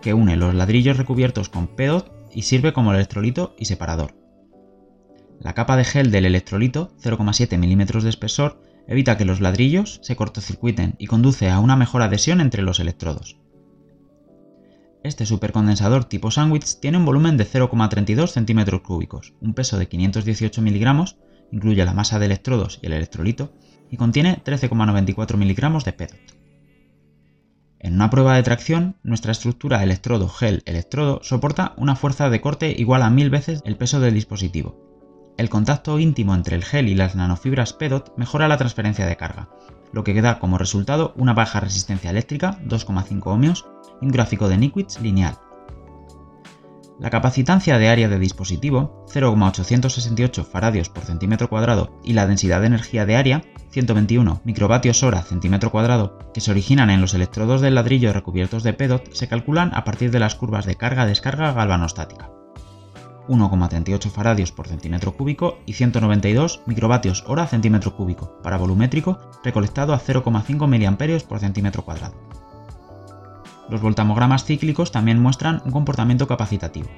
que 0.01 0.15
une 0.15 0.37
los 0.37 0.55
ladrillos 0.55 0.97
recubiertos 0.97 1.49
con 1.49 1.67
PEDOT 1.67 2.11
y 2.33 2.41
sirve 2.43 2.73
como 2.73 2.93
electrolito 2.93 3.55
y 3.59 3.65
separador. 3.65 4.15
La 5.39 5.53
capa 5.53 5.77
de 5.77 5.83
gel 5.83 6.09
del 6.09 6.25
electrolito, 6.25 6.93
0,7 7.01 7.57
mm 7.57 8.01
de 8.01 8.09
espesor, 8.09 8.59
evita 8.87 9.17
que 9.17 9.25
los 9.25 9.39
ladrillos 9.39 9.99
se 10.01 10.15
cortocircuiten 10.15 10.95
y 10.97 11.07
conduce 11.07 11.49
a 11.49 11.59
una 11.59 11.75
mejor 11.75 12.01
adhesión 12.01 12.41
entre 12.41 12.63
los 12.63 12.79
electrodos. 12.79 13.37
Este 15.03 15.25
supercondensador 15.25 16.05
tipo 16.05 16.31
sándwich 16.31 16.79
tiene 16.79 16.97
un 16.97 17.03
volumen 17.03 17.35
de 17.35 17.45
0,32 17.45 18.31
cm 18.31 18.81
cúbicos, 18.81 19.33
un 19.41 19.53
peso 19.53 19.77
de 19.77 19.89
518 19.89 20.61
mg, 20.61 21.15
incluye 21.51 21.83
la 21.83 21.93
masa 21.93 22.19
de 22.19 22.25
electrodos 22.27 22.79
y 22.81 22.85
el 22.85 22.93
electrolito, 22.93 23.53
y 23.91 23.97
contiene 23.97 24.41
13,94 24.45 25.35
mg 25.35 25.83
de 25.83 25.93
PEDOT. 25.93 26.19
En 27.79 27.95
una 27.95 28.09
prueba 28.09 28.35
de 28.35 28.43
tracción, 28.43 28.95
nuestra 29.03 29.33
estructura 29.33 29.83
electrodo-gel-electrodo 29.83 31.19
soporta 31.21 31.73
una 31.75 31.97
fuerza 31.97 32.29
de 32.29 32.39
corte 32.39 32.73
igual 32.77 33.01
a 33.01 33.09
mil 33.09 33.29
veces 33.29 33.61
el 33.65 33.75
peso 33.75 33.99
del 33.99 34.13
dispositivo. 34.13 35.33
El 35.37 35.49
contacto 35.49 35.99
íntimo 35.99 36.33
entre 36.33 36.55
el 36.55 36.63
gel 36.63 36.87
y 36.87 36.95
las 36.95 37.13
nanofibras 37.13 37.73
PEDOT 37.73 38.17
mejora 38.17 38.47
la 38.47 38.57
transferencia 38.57 39.05
de 39.05 39.17
carga, 39.17 39.49
lo 39.91 40.05
que 40.05 40.19
da 40.21 40.39
como 40.39 40.57
resultado 40.57 41.13
una 41.17 41.33
baja 41.33 41.59
resistencia 41.59 42.09
eléctrica, 42.09 42.57
2,5 42.63 43.21
ohmios, 43.25 43.65
y 44.03 44.05
un 44.05 44.11
gráfico 44.11 44.49
de 44.49 44.57
Niquits 44.57 44.99
lineal. 45.01 45.37
La 46.99 47.09
capacitancia 47.09 47.77
de 47.79 47.89
área 47.89 48.07
de 48.07 48.19
dispositivo, 48.19 49.05
0,868 49.09 50.43
faradios 50.43 50.89
por 50.89 51.03
centímetro 51.03 51.49
cuadrado, 51.49 51.99
y 52.03 52.13
la 52.13 52.27
densidad 52.27 52.61
de 52.61 52.67
energía 52.67 53.05
de 53.05 53.15
área, 53.15 53.43
121 53.71 54.41
microvatios 54.43 55.01
hora 55.03 55.23
centímetro 55.23 55.71
cuadrado, 55.71 56.19
que 56.33 56.41
se 56.41 56.51
originan 56.51 56.89
en 56.89 57.01
los 57.01 57.13
electrodos 57.13 57.61
del 57.61 57.75
ladrillo 57.75 58.13
recubiertos 58.13 58.63
de 58.63 58.73
PEDOT, 58.73 59.11
se 59.13 59.27
calculan 59.27 59.71
a 59.73 59.83
partir 59.83 60.11
de 60.11 60.19
las 60.19 60.35
curvas 60.35 60.65
de 60.65 60.75
carga-descarga 60.75 61.53
galvanostática. 61.53 62.29
1,38 63.27 64.09
faradios 64.09 64.51
por 64.51 64.67
centímetro 64.67 65.13
cúbico 65.13 65.59
y 65.65 65.73
192 65.73 66.61
microvatios 66.65 67.23
hora 67.25 67.47
centímetro 67.47 67.95
cúbico 67.95 68.41
para 68.43 68.57
volumétrico 68.57 69.17
recolectado 69.43 69.93
a 69.93 69.99
0,5 69.99 70.67
mA 70.67 71.27
por 71.27 71.39
centímetro 71.39 71.83
cuadrado. 71.83 72.42
Los 73.69 73.81
voltamogramas 73.81 74.45
cíclicos 74.45 74.91
también 74.91 75.21
muestran 75.21 75.61
un 75.65 75.71
comportamiento 75.71 76.27
capacitativo. 76.27 76.89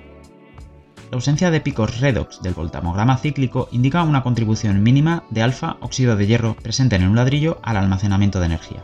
La 1.11 1.17
ausencia 1.17 1.51
de 1.51 1.61
picos 1.61 1.99
redox 1.99 2.41
del 2.41 2.55
voltamograma 2.55 3.17
cíclico 3.17 3.69
indica 3.71 4.03
una 4.03 4.23
contribución 4.23 4.81
mínima 4.81 5.23
de 5.29 5.43
alfa 5.43 5.77
óxido 5.81 6.15
de 6.15 6.25
hierro 6.25 6.55
presente 6.55 6.95
en 6.95 7.07
un 7.07 7.15
ladrillo 7.15 7.59
al 7.61 7.77
almacenamiento 7.77 8.39
de 8.39 8.47
energía. 8.47 8.83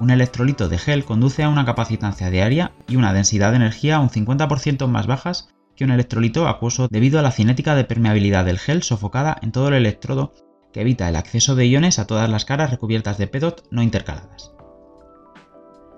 Un 0.00 0.10
electrolito 0.10 0.68
de 0.68 0.78
gel 0.78 1.04
conduce 1.04 1.42
a 1.42 1.48
una 1.48 1.64
capacitancia 1.64 2.30
de 2.30 2.42
área 2.42 2.72
y 2.88 2.96
una 2.96 3.12
densidad 3.12 3.50
de 3.50 3.56
energía 3.56 4.00
un 4.00 4.10
50% 4.10 4.86
más 4.88 5.06
bajas 5.06 5.50
que 5.74 5.84
un 5.84 5.90
electrolito 5.90 6.48
acuoso 6.48 6.88
debido 6.90 7.18
a 7.18 7.22
la 7.22 7.30
cinética 7.30 7.74
de 7.74 7.84
permeabilidad 7.84 8.44
del 8.44 8.58
gel 8.58 8.82
sofocada 8.82 9.36
en 9.42 9.52
todo 9.52 9.68
el 9.68 9.74
electrodo 9.74 10.32
que 10.72 10.80
evita 10.80 11.08
el 11.08 11.16
acceso 11.16 11.54
de 11.54 11.66
iones 11.66 11.98
a 11.98 12.06
todas 12.06 12.28
las 12.28 12.44
caras 12.44 12.70
recubiertas 12.70 13.18
de 13.18 13.26
PEDOT 13.26 13.66
no 13.70 13.82
intercaladas. 13.82 14.55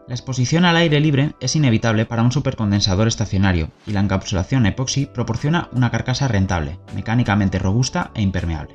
La 0.09 0.15
exposición 0.15 0.65
al 0.65 0.77
aire 0.77 1.01
libre 1.01 1.35
es 1.39 1.55
inevitable 1.55 2.07
para 2.07 2.23
un 2.23 2.33
supercondensador 2.33 3.09
estacionario 3.09 3.71
y 3.87 3.93
la 3.93 4.01
encapsulación 4.01 4.65
epoxi 4.65 5.05
proporciona 5.05 5.69
una 5.73 5.91
carcasa 5.91 6.29
rentable, 6.29 6.79
mecánicamente 6.95 7.59
robusta 7.59 8.11
e 8.15 8.23
impermeable. 8.23 8.73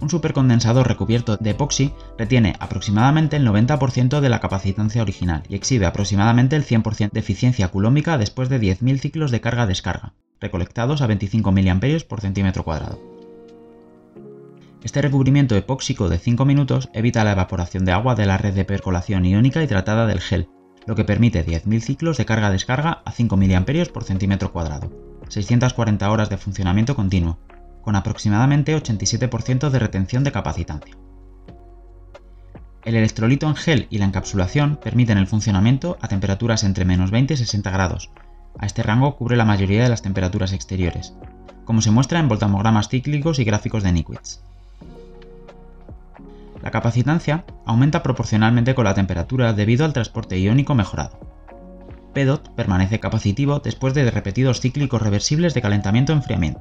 Un 0.00 0.08
supercondensador 0.08 0.86
recubierto 0.86 1.36
de 1.36 1.50
epoxi 1.50 1.92
retiene 2.16 2.54
aproximadamente 2.60 3.36
el 3.36 3.46
90% 3.46 4.20
de 4.20 4.28
la 4.28 4.40
capacitancia 4.40 5.02
original 5.02 5.42
y 5.48 5.56
exhibe 5.56 5.86
aproximadamente 5.86 6.54
el 6.54 6.64
100% 6.64 7.10
de 7.10 7.20
eficiencia 7.20 7.66
culómica 7.68 8.18
después 8.18 8.48
de 8.48 8.60
10.000 8.60 9.00
ciclos 9.00 9.30
de 9.32 9.40
carga-descarga, 9.40 10.14
recolectados 10.40 11.02
a 11.02 11.08
25 11.08 11.50
mA 11.50 11.80
por. 12.08 12.20
Este 14.84 15.00
recubrimiento 15.00 15.54
epóxico 15.54 16.08
de 16.08 16.18
5 16.18 16.44
minutos 16.44 16.90
evita 16.92 17.22
la 17.22 17.32
evaporación 17.32 17.84
de 17.84 17.92
agua 17.92 18.16
de 18.16 18.26
la 18.26 18.36
red 18.36 18.52
de 18.52 18.64
percolación 18.64 19.24
iónica 19.24 19.62
y 19.62 19.68
tratada 19.68 20.06
del 20.06 20.20
gel, 20.20 20.48
lo 20.86 20.96
que 20.96 21.04
permite 21.04 21.46
10.000 21.46 21.80
ciclos 21.80 22.16
de 22.16 22.24
carga-descarga 22.24 23.00
a 23.04 23.12
5 23.12 23.36
mA 23.36 23.64
por 23.92 24.02
centímetro 24.02 24.52
cuadrado, 24.52 24.90
640 25.28 26.10
horas 26.10 26.30
de 26.30 26.36
funcionamiento 26.36 26.96
continuo, 26.96 27.38
con 27.82 27.94
aproximadamente 27.94 28.76
87% 28.76 29.70
de 29.70 29.78
retención 29.78 30.24
de 30.24 30.32
capacitancia. 30.32 30.96
El 32.84 32.96
electrolito 32.96 33.46
en 33.46 33.54
gel 33.54 33.86
y 33.88 33.98
la 33.98 34.06
encapsulación 34.06 34.80
permiten 34.82 35.16
el 35.16 35.28
funcionamiento 35.28 35.96
a 36.00 36.08
temperaturas 36.08 36.64
entre 36.64 36.84
menos 36.84 37.12
20 37.12 37.34
y 37.34 37.36
60 37.36 37.70
grados. 37.70 38.10
A 38.58 38.66
este 38.66 38.82
rango 38.82 39.16
cubre 39.16 39.36
la 39.36 39.44
mayoría 39.44 39.84
de 39.84 39.88
las 39.88 40.02
temperaturas 40.02 40.52
exteriores, 40.52 41.14
como 41.64 41.82
se 41.82 41.92
muestra 41.92 42.18
en 42.18 42.26
voltamogramas 42.26 42.88
cíclicos 42.88 43.38
y 43.38 43.44
gráficos 43.44 43.84
de 43.84 43.92
Niquits. 43.92 44.42
La 46.62 46.70
capacitancia 46.70 47.44
aumenta 47.66 48.04
proporcionalmente 48.04 48.74
con 48.74 48.84
la 48.84 48.94
temperatura 48.94 49.52
debido 49.52 49.84
al 49.84 49.92
transporte 49.92 50.38
iónico 50.38 50.74
mejorado. 50.76 51.18
PEDOT 52.14 52.50
permanece 52.54 53.00
capacitivo 53.00 53.58
después 53.58 53.94
de 53.94 54.08
repetidos 54.10 54.60
cíclicos 54.60 55.02
reversibles 55.02 55.54
de 55.54 55.62
calentamiento-enfriamiento. 55.62 56.60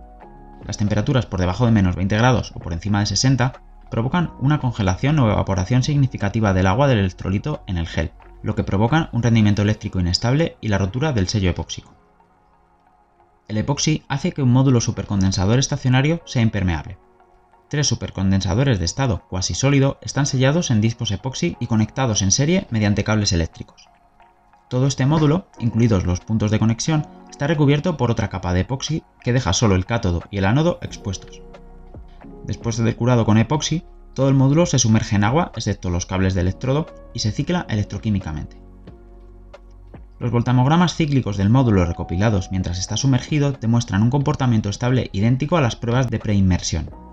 Las 0.66 0.78
temperaturas 0.78 1.28
por 1.28 1.40
debajo 1.40 1.66
de 1.66 1.72
menos 1.72 1.96
20 1.96 2.18
grados 2.18 2.52
o 2.56 2.60
por 2.60 2.74
encima 2.74 3.00
de 3.00 3.06
60 3.06 3.62
provocan 3.92 4.32
una 4.40 4.60
congelación 4.60 5.20
o 5.20 5.30
evaporación 5.32 5.84
significativa 5.84 6.54
del 6.54 6.68
agua 6.68 6.88
del 6.88 7.00
electrolito 7.00 7.64
en 7.68 7.78
el 7.78 7.88
gel, 7.88 8.12
lo 8.42 8.56
que 8.56 8.64
provoca 8.64 9.10
un 9.12 9.22
rendimiento 9.22 9.62
eléctrico 9.62 10.00
inestable 10.00 10.58
y 10.62 10.70
la 10.70 10.80
rotura 10.80 11.14
del 11.14 11.28
sello 11.28 11.50
epóxico. 11.50 11.94
El 13.48 13.58
epoxi 13.58 14.04
hace 14.08 14.32
que 14.32 14.42
un 14.42 14.52
módulo 14.52 14.80
supercondensador 14.82 15.60
estacionario 15.60 16.22
sea 16.26 16.42
impermeable, 16.42 16.98
Tres 17.72 17.88
supercondensadores 17.88 18.80
de 18.80 18.84
estado 18.84 19.24
cuasi 19.30 19.54
sólido 19.54 19.98
están 20.02 20.26
sellados 20.26 20.72
en 20.72 20.82
discos 20.82 21.10
epoxi 21.12 21.56
y 21.62 21.68
conectados 21.68 22.22
en 22.22 22.32
serie 22.32 22.68
mediante 22.70 23.06
cables 23.06 23.32
eléctricos. 23.32 23.88
Todo 24.70 24.88
este 24.88 25.06
módulo, 25.06 25.48
incluidos 25.58 26.06
los 26.06 26.20
puntos 26.20 26.52
de 26.52 26.60
conexión, 26.60 27.08
está 27.30 27.48
recubierto 27.48 27.96
por 27.96 28.12
otra 28.12 28.28
capa 28.28 28.52
de 28.52 28.60
epoxi 28.60 29.04
que 29.24 29.32
deja 29.32 29.54
solo 29.54 29.76
el 29.76 29.86
cátodo 29.86 30.22
y 30.30 30.40
el 30.40 30.48
ánodo 30.48 30.80
expuestos. 30.82 31.42
Después 32.44 32.76
del 32.76 32.94
curado 32.98 33.24
con 33.24 33.38
epoxi, 33.38 33.86
todo 34.16 34.28
el 34.28 34.36
módulo 34.36 34.66
se 34.66 34.78
sumerge 34.78 35.16
en 35.16 35.24
agua, 35.24 35.54
excepto 35.56 35.90
los 35.90 36.06
cables 36.06 36.34
de 36.34 36.42
electrodo, 36.42 36.88
y 37.14 37.20
se 37.20 37.32
cicla 37.32 37.66
electroquímicamente. 37.70 38.62
Los 40.20 40.32
voltamogramas 40.32 40.96
cíclicos 40.96 41.38
del 41.38 41.50
módulo 41.50 41.86
recopilados 41.86 42.52
mientras 42.52 42.80
está 42.80 42.98
sumergido 42.98 43.54
demuestran 43.54 44.04
un 44.04 44.10
comportamiento 44.10 44.68
estable 44.68 45.10
idéntico 45.14 45.56
a 45.56 45.62
las 45.62 45.78
pruebas 45.78 46.10
de 46.10 46.20
preinmersión. 46.20 47.11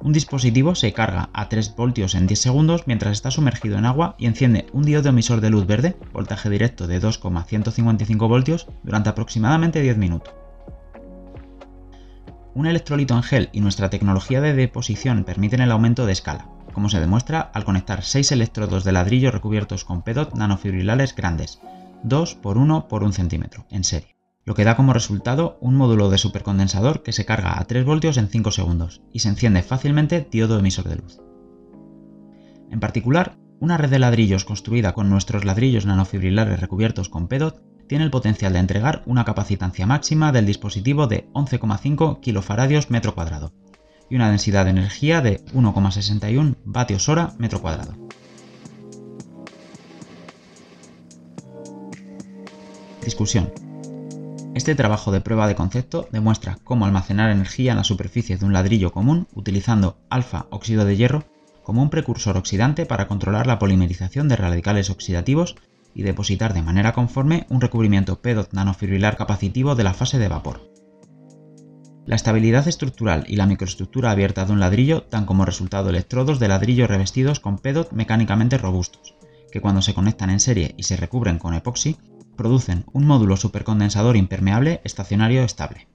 Un 0.00 0.12
dispositivo 0.12 0.76
se 0.76 0.92
carga 0.92 1.28
a 1.32 1.48
3 1.48 1.74
voltios 1.74 2.14
en 2.14 2.28
10 2.28 2.40
segundos 2.40 2.82
mientras 2.86 3.12
está 3.12 3.32
sumergido 3.32 3.78
en 3.78 3.84
agua 3.84 4.14
y 4.16 4.26
enciende 4.26 4.66
un 4.72 4.84
diodo 4.84 5.08
emisor 5.08 5.40
de 5.40 5.50
luz 5.50 5.66
verde, 5.66 5.96
voltaje 6.12 6.48
directo 6.48 6.86
de 6.86 7.00
2,155 7.00 8.28
voltios, 8.28 8.68
durante 8.84 9.08
aproximadamente 9.08 9.82
10 9.82 9.98
minutos. 9.98 10.34
Un 12.54 12.66
electrolito 12.66 13.14
en 13.14 13.22
gel 13.24 13.50
y 13.52 13.60
nuestra 13.60 13.90
tecnología 13.90 14.40
de 14.40 14.54
deposición 14.54 15.24
permiten 15.24 15.60
el 15.60 15.72
aumento 15.72 16.06
de 16.06 16.12
escala, 16.12 16.48
como 16.72 16.88
se 16.88 17.00
demuestra 17.00 17.40
al 17.40 17.64
conectar 17.64 18.04
6 18.04 18.32
electrodos 18.32 18.84
de 18.84 18.92
ladrillo 18.92 19.32
recubiertos 19.32 19.84
con 19.84 20.02
PEDOT 20.02 20.34
nanofibrilares 20.34 21.14
grandes, 21.14 21.60
2 22.04 22.36
por 22.36 22.56
1 22.56 22.86
por 22.88 23.02
1 23.02 23.12
centímetro, 23.12 23.66
en 23.70 23.82
serie, 23.82 24.17
lo 24.48 24.54
que 24.54 24.64
da 24.64 24.76
como 24.76 24.94
resultado 24.94 25.58
un 25.60 25.76
módulo 25.76 26.08
de 26.08 26.16
supercondensador 26.16 27.02
que 27.02 27.12
se 27.12 27.26
carga 27.26 27.60
a 27.60 27.64
3 27.66 27.84
voltios 27.84 28.16
en 28.16 28.28
5 28.28 28.50
segundos 28.50 29.02
y 29.12 29.18
se 29.18 29.28
enciende 29.28 29.62
fácilmente 29.62 30.26
diodo 30.30 30.58
emisor 30.58 30.88
de 30.88 30.96
luz. 30.96 31.20
En 32.70 32.80
particular, 32.80 33.36
una 33.60 33.76
red 33.76 33.90
de 33.90 33.98
ladrillos 33.98 34.46
construida 34.46 34.94
con 34.94 35.10
nuestros 35.10 35.44
ladrillos 35.44 35.84
nanofibrilares 35.84 36.60
recubiertos 36.60 37.10
con 37.10 37.28
PEDOT 37.28 37.60
tiene 37.88 38.04
el 38.04 38.10
potencial 38.10 38.54
de 38.54 38.60
entregar 38.60 39.02
una 39.04 39.26
capacitancia 39.26 39.86
máxima 39.86 40.32
del 40.32 40.46
dispositivo 40.46 41.06
de 41.06 41.28
11,5 41.34 42.20
kilofaradios 42.20 42.88
metro 42.88 43.14
cuadrado 43.14 43.52
y 44.08 44.16
una 44.16 44.30
densidad 44.30 44.64
de 44.64 44.70
energía 44.70 45.20
de 45.20 45.44
1,61 45.52 46.56
vatios 46.64 47.06
hora 47.10 47.34
metro 47.36 47.60
cuadrado. 47.60 47.92
Discusión. 53.04 53.67
Este 54.54 54.74
trabajo 54.74 55.12
de 55.12 55.20
prueba 55.20 55.46
de 55.46 55.54
concepto 55.54 56.08
demuestra 56.10 56.58
cómo 56.64 56.86
almacenar 56.86 57.30
energía 57.30 57.72
en 57.72 57.78
la 57.78 57.84
superficie 57.84 58.36
de 58.36 58.44
un 58.44 58.52
ladrillo 58.52 58.92
común 58.92 59.28
utilizando 59.34 59.98
alfa 60.10 60.46
óxido 60.50 60.84
de 60.84 60.96
hierro 60.96 61.24
como 61.62 61.82
un 61.82 61.90
precursor 61.90 62.36
oxidante 62.36 62.86
para 62.86 63.08
controlar 63.08 63.46
la 63.46 63.58
polimerización 63.58 64.26
de 64.28 64.36
radicales 64.36 64.90
oxidativos 64.90 65.56
y 65.94 66.02
depositar 66.02 66.54
de 66.54 66.62
manera 66.62 66.92
conforme 66.92 67.46
un 67.50 67.60
recubrimiento 67.60 68.20
PEDOT 68.20 68.52
nanofibrilar 68.52 69.16
capacitivo 69.16 69.74
de 69.74 69.84
la 69.84 69.94
fase 69.94 70.18
de 70.18 70.28
vapor. 70.28 70.70
La 72.06 72.16
estabilidad 72.16 72.66
estructural 72.66 73.26
y 73.28 73.36
la 73.36 73.44
microestructura 73.44 74.10
abierta 74.10 74.46
de 74.46 74.52
un 74.52 74.60
ladrillo 74.60 75.04
dan 75.10 75.26
como 75.26 75.44
resultado 75.44 75.90
electrodos 75.90 76.38
de 76.38 76.48
ladrillo 76.48 76.86
revestidos 76.86 77.38
con 77.38 77.58
PEDOT 77.58 77.92
mecánicamente 77.92 78.56
robustos, 78.56 79.14
que 79.52 79.60
cuando 79.60 79.82
se 79.82 79.92
conectan 79.92 80.30
en 80.30 80.40
serie 80.40 80.74
y 80.78 80.84
se 80.84 80.96
recubren 80.96 81.38
con 81.38 81.52
epoxi, 81.52 81.98
producen 82.38 82.86
un 82.94 83.04
módulo 83.04 83.36
supercondensador 83.36 84.16
impermeable 84.16 84.80
estacionario 84.84 85.42
estable. 85.42 85.88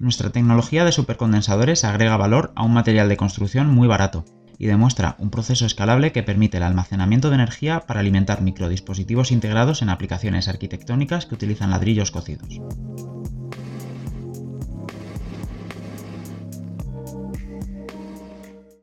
Nuestra 0.00 0.30
tecnología 0.30 0.84
de 0.84 0.90
supercondensadores 0.90 1.84
agrega 1.84 2.16
valor 2.16 2.52
a 2.56 2.64
un 2.64 2.72
material 2.72 3.08
de 3.08 3.16
construcción 3.16 3.72
muy 3.72 3.86
barato 3.86 4.24
y 4.58 4.66
demuestra 4.66 5.16
un 5.18 5.30
proceso 5.30 5.66
escalable 5.66 6.10
que 6.10 6.22
permite 6.22 6.56
el 6.56 6.62
almacenamiento 6.64 7.28
de 7.28 7.36
energía 7.36 7.80
para 7.80 8.00
alimentar 8.00 8.42
microdispositivos 8.42 9.30
integrados 9.30 9.82
en 9.82 9.90
aplicaciones 9.90 10.48
arquitectónicas 10.48 11.26
que 11.26 11.34
utilizan 11.34 11.70
ladrillos 11.70 12.10
cocidos. 12.10 12.60